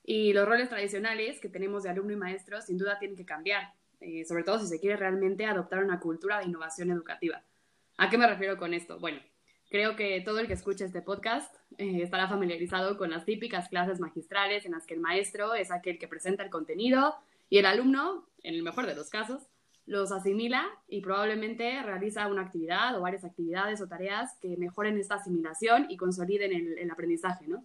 Y 0.03 0.33
los 0.33 0.49
roles 0.49 0.69
tradicionales 0.69 1.39
que 1.39 1.49
tenemos 1.49 1.85
de 1.85 1.91
alumno 1.91 2.13
y 2.13 2.17
maestro 2.17 2.61
sin 2.63 2.79
duda 2.79 2.99
tienen 2.99 3.17
que 3.17 3.25
cambiar, 3.25 3.75
eh, 4.01 4.25
sobre 4.25 4.43
todo 4.43 4.59
si 4.59 4.67
se 4.67 4.81
quiere 4.81 4.97
realmente 4.97 5.45
adoptar 5.45 5.85
una 5.85 6.01
cultura 6.01 6.39
de 6.41 6.47
innovación 6.47 6.91
educativa. 6.91 7.45
¿A 7.99 8.11
qué 8.11 8.19
me 8.19 8.27
refiero 8.27 8.57
con 8.57 8.75
esto? 8.75 8.99
Bueno, 8.99 9.21
creo 9.71 9.97
que 9.97 10.21
todo 10.21 10.41
el 10.41 10.47
que 10.47 10.53
escuche 10.53 10.85
este 10.85 11.01
podcast 11.01 11.55
eh, 11.79 12.03
estará 12.03 12.29
familiarizado 12.29 12.99
con 12.99 13.11
las 13.11 13.25
típicas 13.25 13.69
clases 13.69 14.01
magistrales 14.01 14.67
en 14.67 14.73
las 14.73 14.85
que 14.85 14.95
el 14.95 15.01
maestro 15.01 15.55
es 15.55 15.71
aquel 15.71 15.99
que 15.99 16.09
presenta 16.09 16.43
el 16.43 16.51
contenido 16.51 17.15
y 17.49 17.59
el 17.59 17.67
alumno, 17.67 18.27
en 18.43 18.55
el 18.55 18.63
mejor 18.63 18.87
de 18.87 18.95
los 18.95 19.09
casos, 19.09 19.43
los 19.87 20.13
asimila 20.13 20.69
y 20.89 21.01
probablemente 21.01 21.83
realiza 21.83 22.29
una 22.29 22.43
actividad 22.43 22.97
o 22.97 23.01
varias 23.01 23.25
actividades 23.25 23.81
o 23.81 23.89
tareas 23.89 24.37
que 24.41 24.57
mejoren 24.57 24.99
esta 24.99 25.17
asimilación 25.17 25.87
y 25.89 25.97
consoliden 25.97 26.53
el, 26.53 26.91
aprendizaje, 26.91 27.49
¿no? 27.49 27.65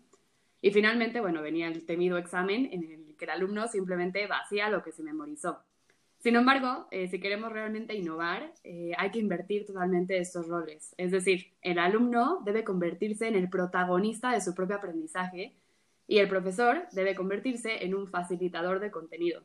Y 0.61 0.71
finalmente, 0.71 1.19
bueno, 1.19 1.43
venía 1.43 1.67
el 1.67 1.85
temido 1.85 2.17
examen 2.17 2.69
en 2.71 2.83
el 2.83 3.15
que 3.15 3.25
el 3.25 3.31
alumno 3.31 3.67
simplemente 3.67 4.25
vacía 4.25 4.69
lo 4.69 4.81
que 4.81 4.91
se 4.91 5.03
memorizó. 5.03 5.59
Sin 6.25 6.35
embargo, 6.35 6.87
eh, 6.89 7.07
si 7.07 7.19
queremos 7.19 7.51
realmente 7.51 7.93
innovar, 7.93 8.51
eh, 8.63 8.93
hay 8.97 9.11
que 9.11 9.19
invertir 9.19 9.63
totalmente 9.63 10.17
estos 10.17 10.47
roles. 10.47 10.95
Es 10.97 11.11
decir, 11.11 11.53
el 11.61 11.77
alumno 11.77 12.41
debe 12.43 12.63
convertirse 12.63 13.27
en 13.27 13.35
el 13.35 13.47
protagonista 13.47 14.31
de 14.31 14.41
su 14.41 14.55
propio 14.55 14.77
aprendizaje 14.77 15.55
y 16.07 16.17
el 16.17 16.27
profesor 16.27 16.87
debe 16.93 17.13
convertirse 17.13 17.85
en 17.85 17.93
un 17.93 18.07
facilitador 18.07 18.79
de 18.79 18.89
contenido. 18.89 19.43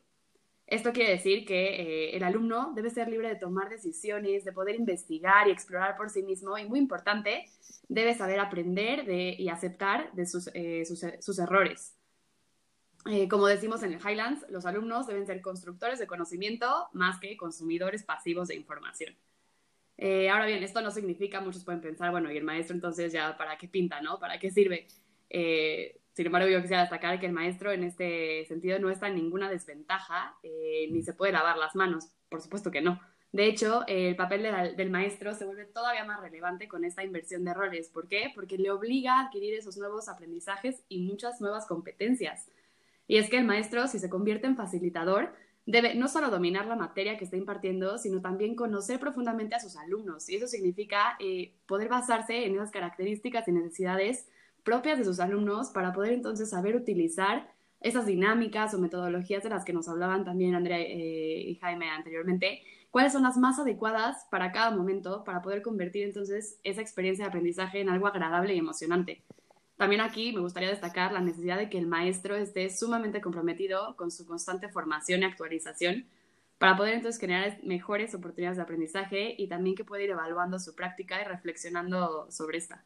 Esto 0.66 0.92
quiere 0.94 1.10
decir 1.10 1.44
que 1.44 1.82
eh, 1.82 2.16
el 2.16 2.25
alumno 2.25 2.72
debe 2.75 2.88
ser 2.88 3.08
libre 3.08 3.28
de 3.28 3.37
tomar 3.37 3.68
decisiones, 3.68 4.46
de 4.46 4.52
poder 4.52 4.75
investigar 4.75 5.49
y 5.49 5.50
explorar 5.50 5.99
por 5.99 6.08
sí 6.08 6.22
mismo 6.22 6.56
y, 6.56 6.66
muy 6.66 6.78
importante, 6.78 7.44
debe 7.90 8.14
saber 8.14 8.40
aprender 8.40 9.04
y 9.38 9.50
aceptar 9.50 10.14
de 10.14 10.25
sus, 10.25 10.49
errores. 11.38 12.00
Eh, 13.07 13.28
como 13.28 13.47
decimos 13.47 13.83
en 13.83 13.92
el 13.95 14.00
Highlands, 14.00 14.45
los 14.50 14.66
alumnos 14.66 15.07
deben 15.07 15.26
ser 15.26 15.40
constructores 15.40 15.99
de 15.99 16.07
conocimiento 16.07 16.88
más 16.92 17.19
que 17.19 17.37
consumidores 17.37 18.02
pasivos 18.02 18.49
de 18.49 18.57
información. 18.57 19.16
ahora 20.30 20.47
bien, 20.47 20.62
esto 20.62 20.80
no 20.80 20.90
significa, 20.90 21.40
muchos 21.40 21.64
pueden 21.64 21.80
pensar, 21.80 22.11
bueno, 22.11 22.30
y 22.30 22.37
el 22.37 22.45
maestro 22.45 22.75
entonces 22.75 23.12
ya 23.12 23.37
para 23.37 23.57
qué 23.59 23.69
pinta, 23.69 24.00
¿no? 24.00 24.19
¿Para 24.19 24.38
qué 24.38 24.50
sirve? 24.50 24.87
Sin 26.21 26.26
embargo, 26.26 26.49
yo 26.49 26.61
quisiera 26.61 26.83
destacar 26.83 27.21
que 27.21 27.26
el 27.26 27.33
maestro 27.33 27.73
en 27.73 27.85
este 27.85 28.45
sentido 28.47 28.78
no 28.78 28.90
está 28.90 29.09
en 29.09 29.14
ninguna 29.14 29.49
desventaja, 29.49 30.37
eh, 30.42 30.88
ni 30.90 31.02
se 31.02 31.14
puede 31.14 31.33
lavar 31.33 31.57
las 31.57 31.75
manos, 31.75 32.12
por 32.28 32.42
supuesto 32.42 32.71
que 32.71 32.83
no. 32.83 33.00
De 33.33 33.47
hecho, 33.47 33.85
el 33.87 34.16
papel 34.16 34.42
del 34.76 34.90
maestro 34.90 35.35
se 35.35 35.45
vuelve 35.45 35.64
todavía 35.64 36.04
más 36.04 36.21
relevante 36.21 36.66
con 36.66 36.85
esta 36.85 37.04
inversión 37.04 37.45
de 37.45 37.54
roles. 37.54 37.88
¿Por 37.88 38.09
qué? 38.09 38.33
Porque 38.35 38.59
le 38.59 38.73
obliga 38.73 39.14
a 39.14 39.26
adquirir 39.26 39.54
esos 39.54 39.76
nuevos 39.76 40.09
aprendizajes 40.09 40.83
y 40.88 41.00
muchas 41.02 41.40
nuevas 41.40 41.64
competencias. 41.66 42.50
Y 43.10 43.16
es 43.16 43.28
que 43.28 43.38
el 43.38 43.44
maestro, 43.44 43.88
si 43.88 43.98
se 43.98 44.08
convierte 44.08 44.46
en 44.46 44.54
facilitador, 44.54 45.34
debe 45.66 45.96
no 45.96 46.06
solo 46.06 46.30
dominar 46.30 46.66
la 46.66 46.76
materia 46.76 47.18
que 47.18 47.24
está 47.24 47.36
impartiendo, 47.36 47.98
sino 47.98 48.20
también 48.20 48.54
conocer 48.54 49.00
profundamente 49.00 49.56
a 49.56 49.58
sus 49.58 49.76
alumnos. 49.76 50.28
Y 50.28 50.36
eso 50.36 50.46
significa 50.46 51.16
eh, 51.18 51.52
poder 51.66 51.88
basarse 51.88 52.46
en 52.46 52.54
esas 52.54 52.70
características 52.70 53.48
y 53.48 53.50
necesidades 53.50 54.28
propias 54.62 54.96
de 54.96 55.04
sus 55.04 55.18
alumnos 55.18 55.70
para 55.70 55.92
poder 55.92 56.12
entonces 56.12 56.50
saber 56.50 56.76
utilizar 56.76 57.52
esas 57.80 58.06
dinámicas 58.06 58.74
o 58.74 58.78
metodologías 58.78 59.42
de 59.42 59.48
las 59.48 59.64
que 59.64 59.72
nos 59.72 59.88
hablaban 59.88 60.24
también 60.24 60.54
Andrea 60.54 60.78
eh, 60.78 61.42
y 61.48 61.56
Jaime 61.56 61.90
anteriormente, 61.90 62.62
cuáles 62.92 63.12
son 63.12 63.24
las 63.24 63.36
más 63.36 63.58
adecuadas 63.58 64.28
para 64.30 64.52
cada 64.52 64.70
momento 64.70 65.24
para 65.24 65.42
poder 65.42 65.62
convertir 65.62 66.04
entonces 66.04 66.60
esa 66.62 66.80
experiencia 66.80 67.24
de 67.24 67.30
aprendizaje 67.30 67.80
en 67.80 67.88
algo 67.88 68.06
agradable 68.06 68.54
y 68.54 68.58
emocionante. 68.58 69.24
También 69.80 70.02
aquí 70.02 70.30
me 70.34 70.40
gustaría 70.40 70.68
destacar 70.68 71.10
la 71.10 71.22
necesidad 71.22 71.56
de 71.56 71.70
que 71.70 71.78
el 71.78 71.87
maestro 71.87 72.37
esté 72.37 72.68
sumamente 72.68 73.22
comprometido 73.22 73.96
con 73.96 74.10
su 74.10 74.26
constante 74.26 74.68
formación 74.68 75.22
y 75.22 75.25
actualización 75.25 76.04
para 76.58 76.76
poder 76.76 76.92
entonces 76.92 77.18
generar 77.18 77.58
mejores 77.62 78.14
oportunidades 78.14 78.58
de 78.58 78.62
aprendizaje 78.62 79.34
y 79.38 79.49
también 79.49 79.75
que 79.75 79.87
pueda 79.87 80.02
ir 80.02 80.10
evaluando 80.10 80.58
su 80.58 80.75
práctica 80.75 81.22
y 81.22 81.25
reflexionando 81.25 82.30
sobre 82.30 82.58
esta. 82.58 82.84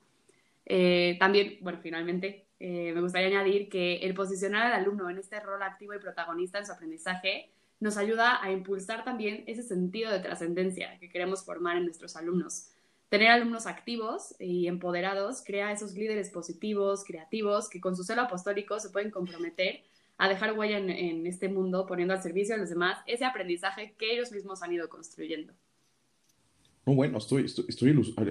Eh, 0.67 1.17
también, 1.19 1.59
bueno, 1.63 1.81
finalmente, 1.83 2.47
eh, 2.61 2.93
me 2.95 3.01
gustaría 3.01 3.27
añadir 3.27 3.69
que 3.69 3.97
el 3.97 4.15
posicionar 4.15 4.69
al 4.69 4.75
alumno 4.75 5.11
en 5.11 5.19
este 5.19 5.41
rol 5.41 5.65
activo 5.65 5.95
y 5.95 5.99
protagonista 5.99 6.61
en 6.61 6.67
su 6.67 6.71
aprendizaje 6.71 7.51
nos 7.81 7.97
ayuda 7.97 8.41
a 8.41 8.53
impulsar 8.53 9.03
también 9.03 9.43
ese 9.49 9.65
sentido 9.65 10.13
de 10.13 10.21
trascendencia 10.21 10.97
que 11.01 11.09
queremos 11.09 11.45
formar 11.45 11.77
en 11.77 11.87
nuestros 11.87 12.15
alumnos. 12.15 12.69
Tener 13.15 13.29
alumnos 13.29 13.67
activos 13.67 14.35
y 14.41 14.67
empoderados 14.67 15.41
crea 15.47 15.71
esos 15.71 15.95
líderes 15.95 16.31
positivos, 16.31 17.05
creativos, 17.07 17.69
que 17.69 17.81
con 17.81 17.95
su 17.95 18.03
celo 18.03 18.23
apostólico 18.23 18.81
se 18.81 18.91
pueden 18.91 19.13
comprometer 19.13 19.83
a 20.19 20.29
dejar 20.29 20.59
huella 20.59 20.79
en 20.79 21.25
este 21.25 21.49
mundo, 21.49 21.87
poniendo 21.87 22.13
al 22.13 22.21
servicio 22.25 22.57
de 22.57 22.63
los 22.63 22.71
demás 22.71 22.99
ese 23.07 23.25
aprendizaje 23.25 23.95
que 23.97 24.13
ellos 24.13 24.33
mismos 24.33 24.65
han 24.65 24.73
ido 24.73 24.89
construyendo. 24.89 25.53
No, 26.85 26.97
bueno, 26.97 27.19
estoy, 27.19 27.47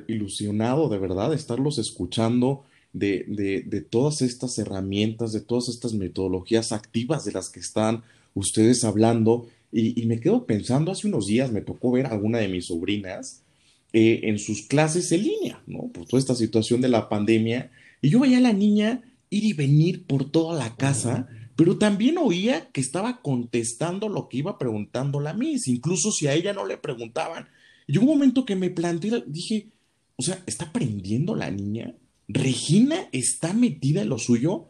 ilusionado 0.08 0.90
de 0.90 0.98
verdad 0.98 1.30
de 1.30 1.38
estarlos 1.38 1.78
escuchando 1.78 2.66
de, 2.92 3.64
de, 3.66 3.80
todas 3.80 4.22
estas 4.22 4.60
herramientas, 4.60 5.32
de 5.32 5.40
todas 5.40 5.70
estas 5.70 5.94
metodologías 5.94 6.74
activas 6.74 7.24
de 7.24 7.32
las 7.32 7.50
que 7.50 7.62
están 7.62 8.04
ustedes 8.34 8.84
hablando. 8.84 9.48
Y, 9.72 10.06
me 10.08 10.20
quedo 10.20 10.46
pensando, 10.46 10.92
hace 10.92 11.08
unos 11.08 11.28
días 11.28 11.54
me 11.54 11.62
tocó 11.62 11.90
ver 11.94 12.08
a 12.08 12.10
alguna 12.10 12.40
de 12.40 12.50
mis 12.50 12.66
sobrinas 12.66 13.44
eh, 13.94 14.22
en 14.24 14.40
sus 14.40 14.64
clases 14.64 15.12
en 15.12 15.24
línea, 15.24 15.64
¿no? 15.68 15.90
Por 15.94 16.06
toda 16.06 16.20
esta 16.20 16.36
situación 16.36 16.82
de 16.82 16.90
la 16.90 17.10
pandemia. 17.10 17.72
Y 18.02 18.10
yo 18.10 18.20
veía 18.20 18.40
a 18.40 18.42
la 18.42 18.54
niña 18.54 19.04
ir 19.30 19.44
y 19.46 19.54
venir 19.54 20.06
por 20.06 20.30
toda 20.30 20.58
la 20.58 20.76
casa, 20.76 21.28
pero 21.56 21.78
también 21.78 22.18
oía 22.18 22.70
que 22.72 22.82
estaba 22.82 23.22
contestando 23.22 24.10
lo 24.10 24.28
que 24.30 24.38
iba 24.38 24.58
preguntando 24.58 25.20
la 25.20 25.34
Miss, 25.34 25.68
incluso 25.68 26.12
si 26.12 26.28
a 26.28 26.34
ella 26.34 26.54
no 26.54 26.66
le 26.66 26.78
preguntaban. 26.78 27.48
Y 27.88 27.98
un 27.98 28.06
momento 28.06 28.46
que 28.46 28.56
me 28.56 28.70
planteé, 28.70 29.24
dije, 29.28 29.68
o 30.16 30.24
sea, 30.24 30.42
¿está 30.46 30.66
aprendiendo 30.66 31.36
la 31.36 31.52
niña? 31.52 31.96
¿Regina 32.28 33.08
está 33.12 33.54
metida 33.54 34.02
en 34.02 34.10
lo 34.10 34.18
suyo? 34.18 34.70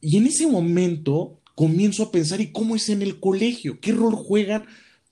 Y 0.00 0.16
en 0.16 0.26
ese 0.26 0.46
momento 0.46 1.40
comienzo 1.54 2.04
a 2.04 2.12
pensar, 2.12 2.40
¿y 2.40 2.52
cómo 2.52 2.76
es 2.76 2.88
en 2.88 3.02
el 3.02 3.20
colegio? 3.20 3.80
¿Qué 3.80 3.92
rol 3.92 4.14
juegan? 4.14 4.64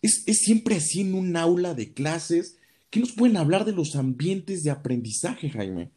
¿Es, 0.03 0.25
siempre 0.25 0.77
así 0.77 1.01
en 1.01 1.15
un 1.15 1.37
aula 1.37 1.75
de 1.75 1.93
clases? 1.93 2.57
¿Qué 2.91 3.01
nos 3.01 3.13
pueden 3.13 3.37
hablar 3.37 3.65
de 3.65 3.73
los 3.73 3.97
ambientes 3.97 4.63
de 4.65 4.71
aprendizaje, 4.71 5.51
Jaime? 5.51 5.91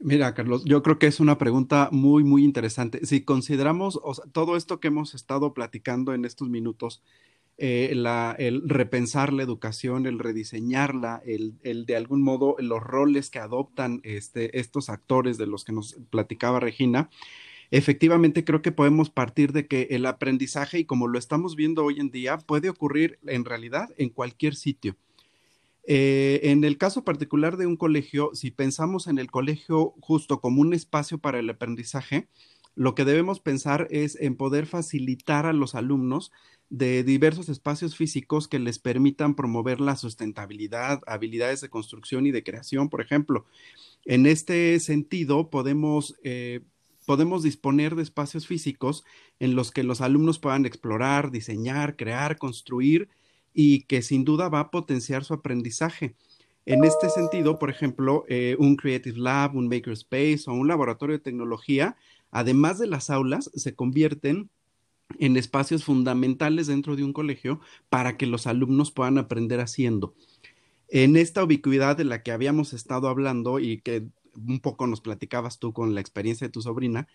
Mira, 0.00 0.34
Carlos, 0.34 0.64
yo 0.64 0.82
creo 0.82 0.98
que 0.98 1.06
es 1.06 1.20
una 1.20 1.38
pregunta 1.38 1.88
muy, 1.92 2.24
muy 2.24 2.44
interesante. 2.44 3.06
Si 3.06 3.22
consideramos 3.22 4.00
todo 4.32 4.56
esto 4.56 4.80
que 4.80 4.88
hemos 4.88 5.14
estado 5.14 5.54
platicando 5.54 6.12
en 6.12 6.24
estos 6.24 6.48
minutos, 6.48 7.02
eh, 7.56 7.94
el 8.38 8.68
repensar 8.68 9.32
la 9.32 9.44
educación, 9.44 10.06
el 10.06 10.18
rediseñarla, 10.18 11.22
el, 11.24 11.86
de 11.86 11.96
algún 11.96 12.22
modo 12.22 12.56
los 12.58 12.82
roles 12.82 13.30
que 13.30 13.38
adoptan 13.38 14.00
este, 14.02 14.58
estos 14.58 14.90
actores 14.90 15.38
de 15.38 15.46
los 15.46 15.64
que 15.64 15.72
nos 15.72 15.94
platicaba 16.10 16.58
Regina, 16.58 17.10
efectivamente 17.70 18.44
creo 18.44 18.60
que 18.60 18.72
podemos 18.72 19.08
partir 19.08 19.52
de 19.52 19.68
que 19.68 19.88
el 19.90 20.04
aprendizaje, 20.06 20.80
y 20.80 20.84
como 20.84 21.06
lo 21.06 21.18
estamos 21.18 21.54
viendo 21.54 21.84
hoy 21.84 22.00
en 22.00 22.10
día, 22.10 22.38
puede 22.38 22.68
ocurrir 22.68 23.20
en 23.26 23.44
realidad 23.44 23.90
en 23.96 24.08
cualquier 24.08 24.56
sitio. 24.56 24.96
Eh, 25.86 26.40
en 26.44 26.64
el 26.64 26.78
caso 26.78 27.04
particular 27.04 27.56
de 27.56 27.66
un 27.66 27.76
colegio, 27.76 28.30
si 28.34 28.50
pensamos 28.50 29.06
en 29.06 29.18
el 29.18 29.30
colegio 29.30 29.94
justo 30.00 30.40
como 30.40 30.60
un 30.60 30.72
espacio 30.72 31.18
para 31.18 31.38
el 31.38 31.50
aprendizaje, 31.50 32.28
lo 32.74 32.94
que 32.94 33.04
debemos 33.04 33.40
pensar 33.40 33.86
es 33.90 34.16
en 34.20 34.36
poder 34.36 34.66
facilitar 34.66 35.46
a 35.46 35.52
los 35.52 35.74
alumnos 35.74 36.32
de 36.70 37.04
diversos 37.04 37.48
espacios 37.48 37.96
físicos 37.96 38.48
que 38.48 38.58
les 38.58 38.78
permitan 38.78 39.36
promover 39.36 39.80
la 39.80 39.96
sustentabilidad, 39.96 41.00
habilidades 41.06 41.60
de 41.60 41.68
construcción 41.68 42.26
y 42.26 42.32
de 42.32 42.42
creación, 42.42 42.88
por 42.88 43.00
ejemplo. 43.00 43.46
En 44.04 44.26
este 44.26 44.80
sentido, 44.80 45.50
podemos, 45.50 46.16
eh, 46.24 46.62
podemos 47.06 47.42
disponer 47.42 47.94
de 47.94 48.02
espacios 48.02 48.46
físicos 48.46 49.04
en 49.38 49.54
los 49.54 49.70
que 49.70 49.84
los 49.84 50.00
alumnos 50.00 50.38
puedan 50.38 50.66
explorar, 50.66 51.30
diseñar, 51.30 51.96
crear, 51.96 52.38
construir 52.38 53.08
y 53.54 53.82
que 53.82 54.02
sin 54.02 54.24
duda 54.24 54.48
va 54.48 54.60
a 54.60 54.70
potenciar 54.70 55.24
su 55.24 55.32
aprendizaje. 55.32 56.14
En 56.66 56.82
este 56.84 57.08
sentido, 57.08 57.58
por 57.58 57.70
ejemplo, 57.70 58.24
eh, 58.28 58.56
un 58.58 58.76
Creative 58.76 59.18
Lab, 59.18 59.54
un 59.54 59.68
Makerspace 59.68 60.44
o 60.46 60.52
un 60.52 60.66
laboratorio 60.66 61.16
de 61.16 61.22
tecnología, 61.22 61.96
además 62.30 62.78
de 62.78 62.88
las 62.88 63.10
aulas, 63.10 63.50
se 63.54 63.74
convierten 63.74 64.50
en 65.18 65.36
espacios 65.36 65.84
fundamentales 65.84 66.66
dentro 66.66 66.96
de 66.96 67.04
un 67.04 67.12
colegio 67.12 67.60
para 67.88 68.16
que 68.16 68.26
los 68.26 68.46
alumnos 68.46 68.90
puedan 68.90 69.18
aprender 69.18 69.60
haciendo. 69.60 70.14
En 70.88 71.16
esta 71.16 71.44
ubicuidad 71.44 71.96
de 71.96 72.04
la 72.04 72.22
que 72.22 72.32
habíamos 72.32 72.72
estado 72.72 73.08
hablando 73.08 73.60
y 73.60 73.80
que 73.80 74.06
un 74.36 74.60
poco 74.60 74.86
nos 74.86 75.00
platicabas 75.00 75.58
tú 75.58 75.72
con 75.72 75.94
la 75.94 76.00
experiencia 76.00 76.46
de 76.46 76.52
tu 76.52 76.62
sobrina, 76.62 77.08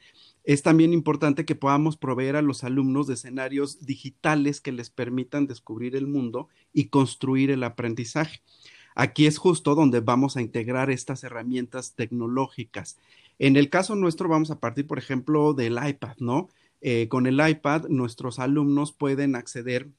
es 0.44 0.64
también 0.64 0.94
importante 0.94 1.46
que 1.46 1.56
podamos 1.56 1.98
proveer 1.98 2.36
a 2.36 2.42
los 2.42 2.64
alumnos 2.64 3.08
de 3.08 3.16
escenarios 3.16 3.86
digitales 3.86 4.62
que 4.62 4.72
les 4.72 4.90
permitan 4.90 5.48
descubrir 5.48 5.96
el 5.96 6.08
mundo 6.08 6.48
y 6.74 6.86
construir 6.86 7.52
el 7.52 7.64
aprendizaje. 7.64 8.42
Aquí 8.96 9.28
es 9.28 9.38
justo 9.38 9.76
donde 9.76 10.02
vamos 10.02 10.36
a 10.36 10.42
integrar 10.42 10.90
estas 10.90 11.24
herramientas 11.24 11.94
tecnológicas. 11.96 12.98
En 13.38 13.56
el 13.56 13.70
caso 13.70 13.96
nuestro 13.96 14.28
vamos 14.28 14.52
a 14.52 14.60
partir, 14.60 14.88
por 14.88 14.98
ejemplo, 14.98 15.54
del 15.54 15.80
iPad, 15.82 16.18
¿no? 16.20 16.50
Eh, 16.82 17.08
con 17.10 17.28
el 17.28 17.40
iPad 17.46 17.88
nuestros 17.88 18.40
alumnos 18.40 18.92
pueden 18.92 19.36
acceder 19.36 19.90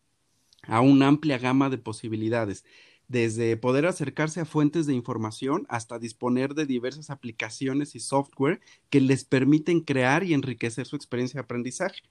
a 0.63 0.81
una 0.81 1.09
amplia 1.09 1.39
gama 1.39 1.71
de 1.71 1.79
posibilidades, 1.79 2.65
desde 3.11 3.57
poder 3.57 3.87
acercarse 3.87 4.41
a 4.41 4.45
fuentes 4.45 4.87
de 4.87 4.95
información 4.95 5.67
hasta 5.69 5.99
disponer 5.99 6.55
de 6.55 6.65
diversas 6.65 7.11
aplicaciones 7.11 7.97
y 7.97 8.01
software 8.01 8.61
que 8.89 9.01
les 9.01 9.25
permiten 9.25 9.81
crear 9.81 10.23
y 10.23 10.33
enriquecer 10.33 10.87
su 10.87 10.95
experiencia 10.95 11.39
de 11.39 11.45
aprendizaje. 11.45 12.03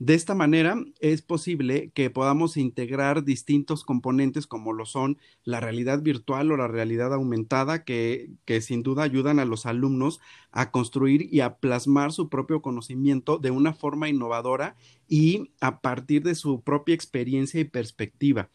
De 0.00 0.14
esta 0.14 0.34
manera 0.34 0.76
es 0.98 1.22
posible 1.22 1.92
que 1.94 2.10
podamos 2.10 2.56
integrar 2.56 3.22
distintos 3.22 3.84
componentes 3.84 4.48
como 4.48 4.72
lo 4.72 4.86
son 4.86 5.18
la 5.44 5.60
realidad 5.60 6.02
virtual 6.02 6.50
o 6.50 6.56
la 6.56 6.66
realidad 6.66 7.14
aumentada 7.14 7.84
que, 7.84 8.30
que, 8.44 8.60
sin 8.60 8.82
duda 8.82 9.04
ayudan 9.04 9.38
a 9.38 9.44
los 9.44 9.66
alumnos 9.66 10.18
a 10.50 10.72
construir 10.72 11.32
y 11.32 11.42
a 11.42 11.58
plasmar 11.58 12.10
su 12.10 12.28
propio 12.28 12.60
conocimiento 12.60 13.38
de 13.38 13.52
una 13.52 13.72
forma 13.72 14.08
innovadora 14.08 14.74
y 15.08 15.52
a 15.60 15.80
partir 15.80 16.24
de 16.24 16.34
su 16.34 16.60
propia 16.62 16.96
experiencia 16.96 17.60
y 17.60 17.64
perspectiva. 17.64 18.50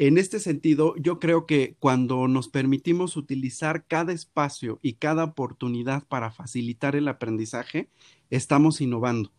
En 0.00 0.16
este 0.16 0.38
sentido, 0.38 0.94
yo 0.96 1.18
creo 1.18 1.44
que 1.44 1.74
cuando 1.80 2.28
nos 2.28 2.46
permitimos 2.46 3.16
utilizar 3.16 3.84
cada 3.88 4.12
espacio 4.12 4.78
y 4.80 4.92
cada 4.92 5.24
oportunidad 5.24 6.06
para 6.06 6.30
facilitar 6.30 6.94
el 6.94 7.08
aprendizaje, 7.08 7.88
estamos 8.30 8.80
innovando. 8.80 9.32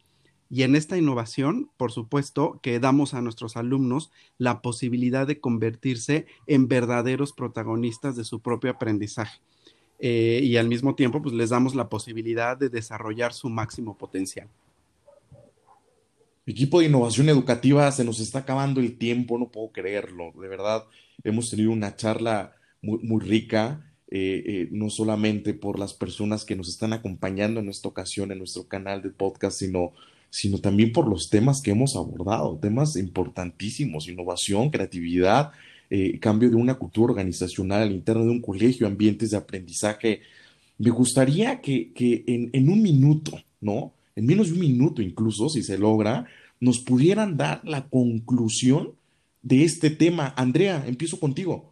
Y 0.49 0.63
en 0.63 0.75
esta 0.75 0.97
innovación, 0.97 1.71
por 1.77 1.93
supuesto, 1.93 2.59
que 2.61 2.77
damos 2.81 3.13
a 3.13 3.21
nuestros 3.21 3.55
alumnos 3.55 4.11
la 4.37 4.61
posibilidad 4.61 5.25
de 5.25 5.39
convertirse 5.39 6.25
en 6.45 6.67
verdaderos 6.67 7.31
protagonistas 7.31 8.17
de 8.17 8.25
su 8.25 8.41
propio 8.41 8.71
aprendizaje. 8.71 9.39
Eh, 9.99 10.41
y 10.43 10.57
al 10.57 10.67
mismo 10.67 10.93
tiempo, 10.93 11.21
pues 11.21 11.33
les 11.35 11.51
damos 11.51 11.73
la 11.73 11.87
posibilidad 11.87 12.57
de 12.57 12.67
desarrollar 12.67 13.31
su 13.31 13.49
máximo 13.49 13.97
potencial. 13.97 14.49
Equipo 16.49 16.79
de 16.79 16.87
innovación 16.87 17.29
educativa, 17.29 17.91
se 17.91 18.03
nos 18.03 18.19
está 18.19 18.39
acabando 18.39 18.79
el 18.79 18.97
tiempo, 18.97 19.37
no 19.37 19.51
puedo 19.51 19.71
creerlo. 19.71 20.33
De 20.41 20.47
verdad, 20.47 20.83
hemos 21.23 21.51
tenido 21.51 21.71
una 21.71 21.95
charla 21.95 22.55
muy, 22.81 23.19
rica, 23.21 23.85
eh, 24.09 24.43
eh, 24.45 24.69
no 24.71 24.89
solamente 24.89 25.53
por 25.53 25.77
las 25.77 25.93
personas 25.93 26.45
que 26.45 26.55
nos 26.55 26.67
están 26.67 26.93
acompañando 26.93 27.59
en 27.59 27.69
esta 27.69 27.87
ocasión 27.87 28.31
en 28.31 28.39
nuestro 28.39 28.67
canal 28.67 29.03
de 29.03 29.11
podcast, 29.11 29.59
sino 29.59 29.93
sino 30.31 30.59
también 30.59 30.91
por 30.91 31.07
los 31.07 31.29
temas 31.29 31.61
que 31.61 31.71
hemos 31.71 31.95
abordado, 31.95 32.57
temas 32.59 32.95
importantísimos, 32.95 34.07
innovación, 34.07 34.69
creatividad, 34.69 35.51
eh, 35.89 36.19
cambio 36.19 36.49
de 36.49 36.55
una 36.55 36.75
cultura 36.75 37.13
organizacional 37.13 37.83
al 37.83 37.91
interno 37.91 38.23
de 38.23 38.31
un 38.31 38.41
colegio, 38.41 38.87
ambientes 38.87 39.31
de 39.31 39.37
aprendizaje. 39.37 40.21
Me 40.77 40.91
gustaría 40.91 41.61
que, 41.61 41.91
en, 42.27 42.49
en, 42.53 42.69
un 42.69 42.81
minuto, 42.81 43.39
¿no? 43.59 43.93
En 44.19 44.25
menos 44.25 44.47
de 44.47 44.55
un 44.55 44.59
minuto 44.59 45.01
incluso, 45.01 45.47
si 45.47 45.63
se 45.63 45.77
logra, 45.77 46.25
nos 46.59 46.79
pudieran 46.79 47.37
dar 47.37 47.61
la 47.63 47.87
conclusión 47.87 48.95
de 49.41 49.63
este 49.63 49.91
tema. 49.91 50.33
Andrea, 50.35 50.83
empiezo 50.85 51.21
contigo. 51.21 51.71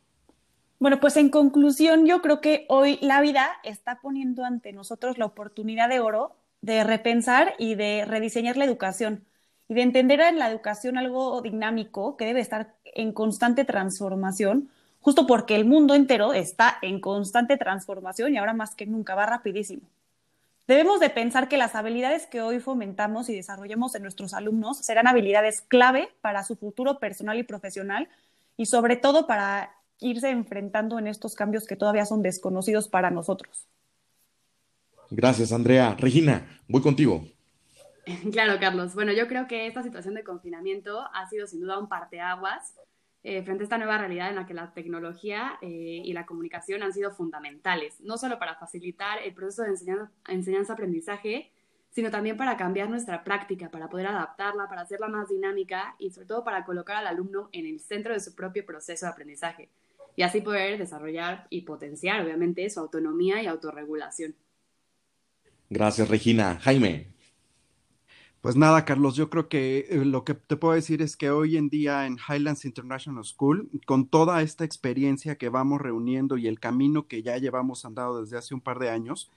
Bueno, 0.80 1.02
pues 1.02 1.18
en 1.18 1.28
conclusión, 1.28 2.06
yo 2.06 2.22
creo 2.22 2.40
que 2.40 2.66
hoy 2.70 3.00
la 3.02 3.20
vida 3.20 3.50
está 3.66 4.00
poniendo 4.00 4.46
ante 4.46 4.72
nosotros 4.72 5.18
la 5.18 5.26
oportunidad 5.26 5.90
de 5.90 6.00
oro 6.00 6.38
de 6.62 6.86
repensar 6.86 7.54
y 7.60 7.76
de 7.76 8.06
rediseñar 8.06 8.56
la 8.56 8.64
educación 8.64 9.26
y 9.68 9.74
de 9.74 9.82
entender 9.82 10.22
en 10.22 10.40
la 10.40 10.50
educación 10.50 10.98
algo 10.98 11.42
dinámico 11.42 12.16
que 12.16 12.28
debe 12.28 12.40
estar 12.40 12.76
en 12.86 13.12
constante 13.12 13.66
transformación, 13.66 14.70
justo 15.02 15.28
porque 15.28 15.58
el 15.58 15.66
mundo 15.66 15.96
entero 15.96 16.32
está 16.32 16.78
en 16.82 17.02
constante 17.02 17.58
transformación 17.58 18.34
y 18.34 18.38
ahora 18.38 18.54
más 18.54 18.74
que 18.74 18.86
nunca 18.86 19.16
va 19.16 19.26
rapidísimo. 19.26 19.82
Debemos 20.68 21.00
de 21.00 21.10
pensar 21.10 21.48
que 21.48 21.56
las 21.56 21.76
habilidades 21.76 22.26
que 22.26 22.42
hoy 22.42 22.60
fomentamos 22.60 23.30
y 23.30 23.36
desarrollamos 23.36 23.96
en 23.96 24.02
nuestros 24.02 24.34
alumnos 24.34 24.80
serán 24.80 25.08
habilidades 25.08 25.62
clave 25.62 26.10
para 26.20 26.44
su 26.44 26.58
futuro 26.58 27.00
personal 27.00 27.40
y 27.40 27.44
profesional 27.44 28.10
y 28.58 28.66
sobre 28.66 28.98
todo 28.98 29.28
para 29.28 29.72
irse 30.00 30.30
enfrentando 30.30 31.00
en 31.00 31.08
estos 31.08 31.36
cambios 31.36 31.66
que 31.66 31.78
todavía 31.78 32.06
son 32.06 32.22
desconocidos 32.22 32.90
para 32.90 33.12
nosotros. 33.12 33.70
Gracias, 35.10 35.54
Andrea. 35.54 35.96
Regina, 35.98 36.62
voy 36.68 36.82
contigo. 36.82 37.26
Claro, 38.32 38.58
Carlos. 38.58 38.96
Bueno, 38.96 39.12
yo 39.12 39.28
creo 39.28 39.48
que 39.48 39.68
esta 39.68 39.84
situación 39.84 40.14
de 40.14 40.24
confinamiento 40.24 41.06
ha 41.14 41.28
sido 41.28 41.46
sin 41.46 41.60
duda 41.60 41.78
un 41.78 41.90
parteaguas 41.90 42.74
eh, 43.24 43.44
frente 43.44 43.64
a 43.64 43.66
esta 43.66 43.78
nueva 43.78 43.98
realidad 43.98 44.30
en 44.30 44.36
la 44.36 44.46
que 44.46 44.54
la 44.54 44.74
tecnología 44.74 45.58
eh, 45.62 46.02
y 46.04 46.14
la 46.14 46.26
comunicación 46.26 46.84
han 46.84 46.94
sido 46.94 47.12
fundamentales, 47.12 48.00
no 48.02 48.18
solo 48.18 48.40
para 48.40 48.56
facilitar 48.56 49.20
el 49.24 49.34
proceso 49.34 49.64
de 49.64 50.08
enseñanza-aprendizaje, 50.28 51.52
sino 51.90 52.12
también 52.12 52.38
para 52.38 52.58
cambiar 52.58 52.90
nuestra 52.90 53.24
práctica, 53.24 53.70
para 53.70 53.90
poder 53.90 54.08
adaptarla, 54.08 54.68
para 54.68 54.82
hacerla 54.82 55.08
más 55.08 55.30
dinámica 55.30 55.96
y 55.98 56.12
sobre 56.12 56.28
todo 56.28 56.44
para 56.44 56.64
colocar 56.64 56.98
al 56.98 57.08
alumno 57.08 57.50
en 57.52 57.66
el 57.66 57.80
centro 57.80 58.14
de 58.14 58.20
su 58.20 58.36
propio 58.36 58.66
proceso 58.66 59.06
de 59.06 59.12
aprendizaje 59.12 59.70
y 60.16 60.24
así 60.24 60.42
poder 60.42 60.78
desarrollar 60.78 61.48
y 61.50 61.62
potenciar, 61.62 62.22
obviamente, 62.24 62.70
su 62.70 62.80
autonomía 62.80 63.42
y 63.42 63.48
autorregulación. 63.48 64.36
Gracias, 65.70 66.10
Regina. 66.10 66.60
Jaime. 66.62 67.17
Pues 68.48 68.56
nada, 68.56 68.86
Carlos, 68.86 69.18
yo 69.18 69.30
creo 69.30 69.50
que 69.50 69.88
eh, 69.90 70.06
lo 70.06 70.24
que 70.24 70.34
te 70.34 70.56
puedo 70.56 70.74
decir 70.74 71.02
es 71.02 71.18
que 71.18 71.32
hoy 71.32 71.58
en 71.58 71.68
día 71.68 72.06
en 72.06 72.16
Highlands 72.18 72.64
International 72.64 73.26
School, 73.26 73.70
con 73.86 74.08
toda 74.08 74.42
esta 74.42 74.64
experiencia 74.64 75.38
que 75.38 75.50
vamos 75.50 75.82
reuniendo 75.82 76.38
y 76.38 76.48
el 76.48 76.58
camino 76.58 77.10
que 77.10 77.22
ya 77.22 77.38
llevamos 77.40 77.84
andado 77.84 78.22
desde 78.22 78.38
hace 78.38 78.54
un 78.54 78.62
par 78.62 78.80
de 78.80 78.90
años, 78.90 79.30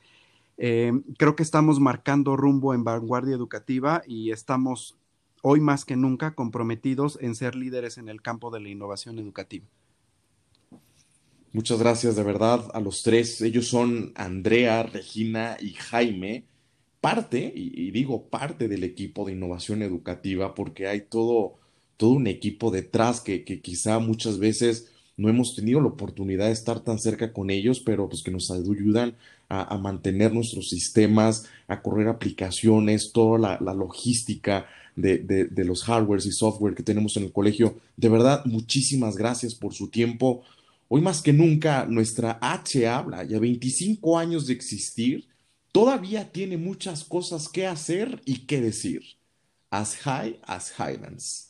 eh, 0.59 0.92
creo 1.18 1.35
que 1.35 1.42
estamos 1.42 1.81
marcando 1.81 2.37
rumbo 2.37 2.73
en 2.73 2.85
vanguardia 2.85 3.35
educativa 3.35 4.05
y 4.07 4.31
estamos 4.31 4.96
hoy 5.42 5.59
más 5.59 5.85
que 5.85 5.96
nunca 5.96 6.37
comprometidos 6.37 7.18
en 7.20 7.35
ser 7.35 7.57
líderes 7.57 7.99
en 7.99 8.09
el 8.09 8.23
campo 8.23 8.53
de 8.53 8.61
la 8.61 8.68
innovación 8.68 9.18
educativa. 9.18 9.66
Muchas 11.53 11.81
gracias 11.81 12.14
de 12.14 12.23
verdad 12.23 12.70
a 12.75 12.79
los 12.79 13.03
tres. 13.03 13.40
Ellos 13.40 13.66
son 13.66 14.12
Andrea, 14.14 14.85
Regina 14.85 15.57
y 15.59 15.73
Jaime, 15.73 16.44
parte, 17.01 17.53
y, 17.55 17.91
digo 17.91 18.29
parte 18.29 18.69
del 18.69 18.85
equipo 18.85 19.25
de 19.25 19.33
innovación 19.33 19.83
educativa, 19.83 20.55
porque 20.55 20.87
hay 20.87 21.03
todo, 21.03 21.55
todo 21.97 22.11
un 22.11 22.27
equipo 22.27 22.71
detrás 22.71 23.21
que, 23.21 23.45
que 23.45 23.61
quizá 23.61 23.99
muchas 23.99 24.39
veces 24.39 24.91
no 25.21 25.29
hemos 25.29 25.55
tenido 25.55 25.81
la 25.81 25.89
oportunidad 25.89 26.47
de 26.47 26.53
estar 26.53 26.81
tan 26.81 26.99
cerca 26.99 27.33
con 27.33 27.51
ellos, 27.51 27.81
pero 27.81 28.09
pues 28.09 28.23
que 28.23 28.31
nos 28.31 28.51
ayudan 28.51 29.15
a, 29.51 29.77
mantener 29.79 30.33
nuestros 30.33 30.71
sistemas, 30.71 31.45
a 31.67 31.83
correr 31.83 32.07
aplicaciones, 32.07 33.13
toda 33.13 33.59
la, 33.61 33.75
logística 33.75 34.67
de, 34.95 35.19
de, 35.19 35.65
los 35.65 35.83
hardwares 35.83 36.25
y 36.25 36.31
software 36.31 36.75
que 36.75 36.85
tenemos 36.85 37.17
en 37.17 37.25
el 37.25 37.33
colegio. 37.33 37.81
De 37.97 38.09
verdad, 38.09 38.45
muchísimas 38.45 39.17
gracias 39.17 39.55
por 39.57 39.75
su 39.75 39.89
tiempo. 39.89 40.43
Hoy 40.89 41.01
más 41.01 41.21
que 41.21 41.33
nunca, 41.33 41.85
nuestra 41.85 42.39
H 42.41 42.87
habla, 42.87 43.25
ya 43.25 43.41
25 43.41 44.19
años 44.19 44.47
de 44.47 44.53
existir, 44.55 45.27
todavía 45.72 46.33
tiene 46.33 46.56
muchas 46.56 47.04
cosas 47.04 47.48
que 47.48 47.66
hacer 47.66 48.22
y 48.24 48.46
que 48.46 48.61
decir. 48.61 49.02
As 49.70 49.96
high 49.98 50.40
as 50.46 50.72
Highlands. 50.78 51.50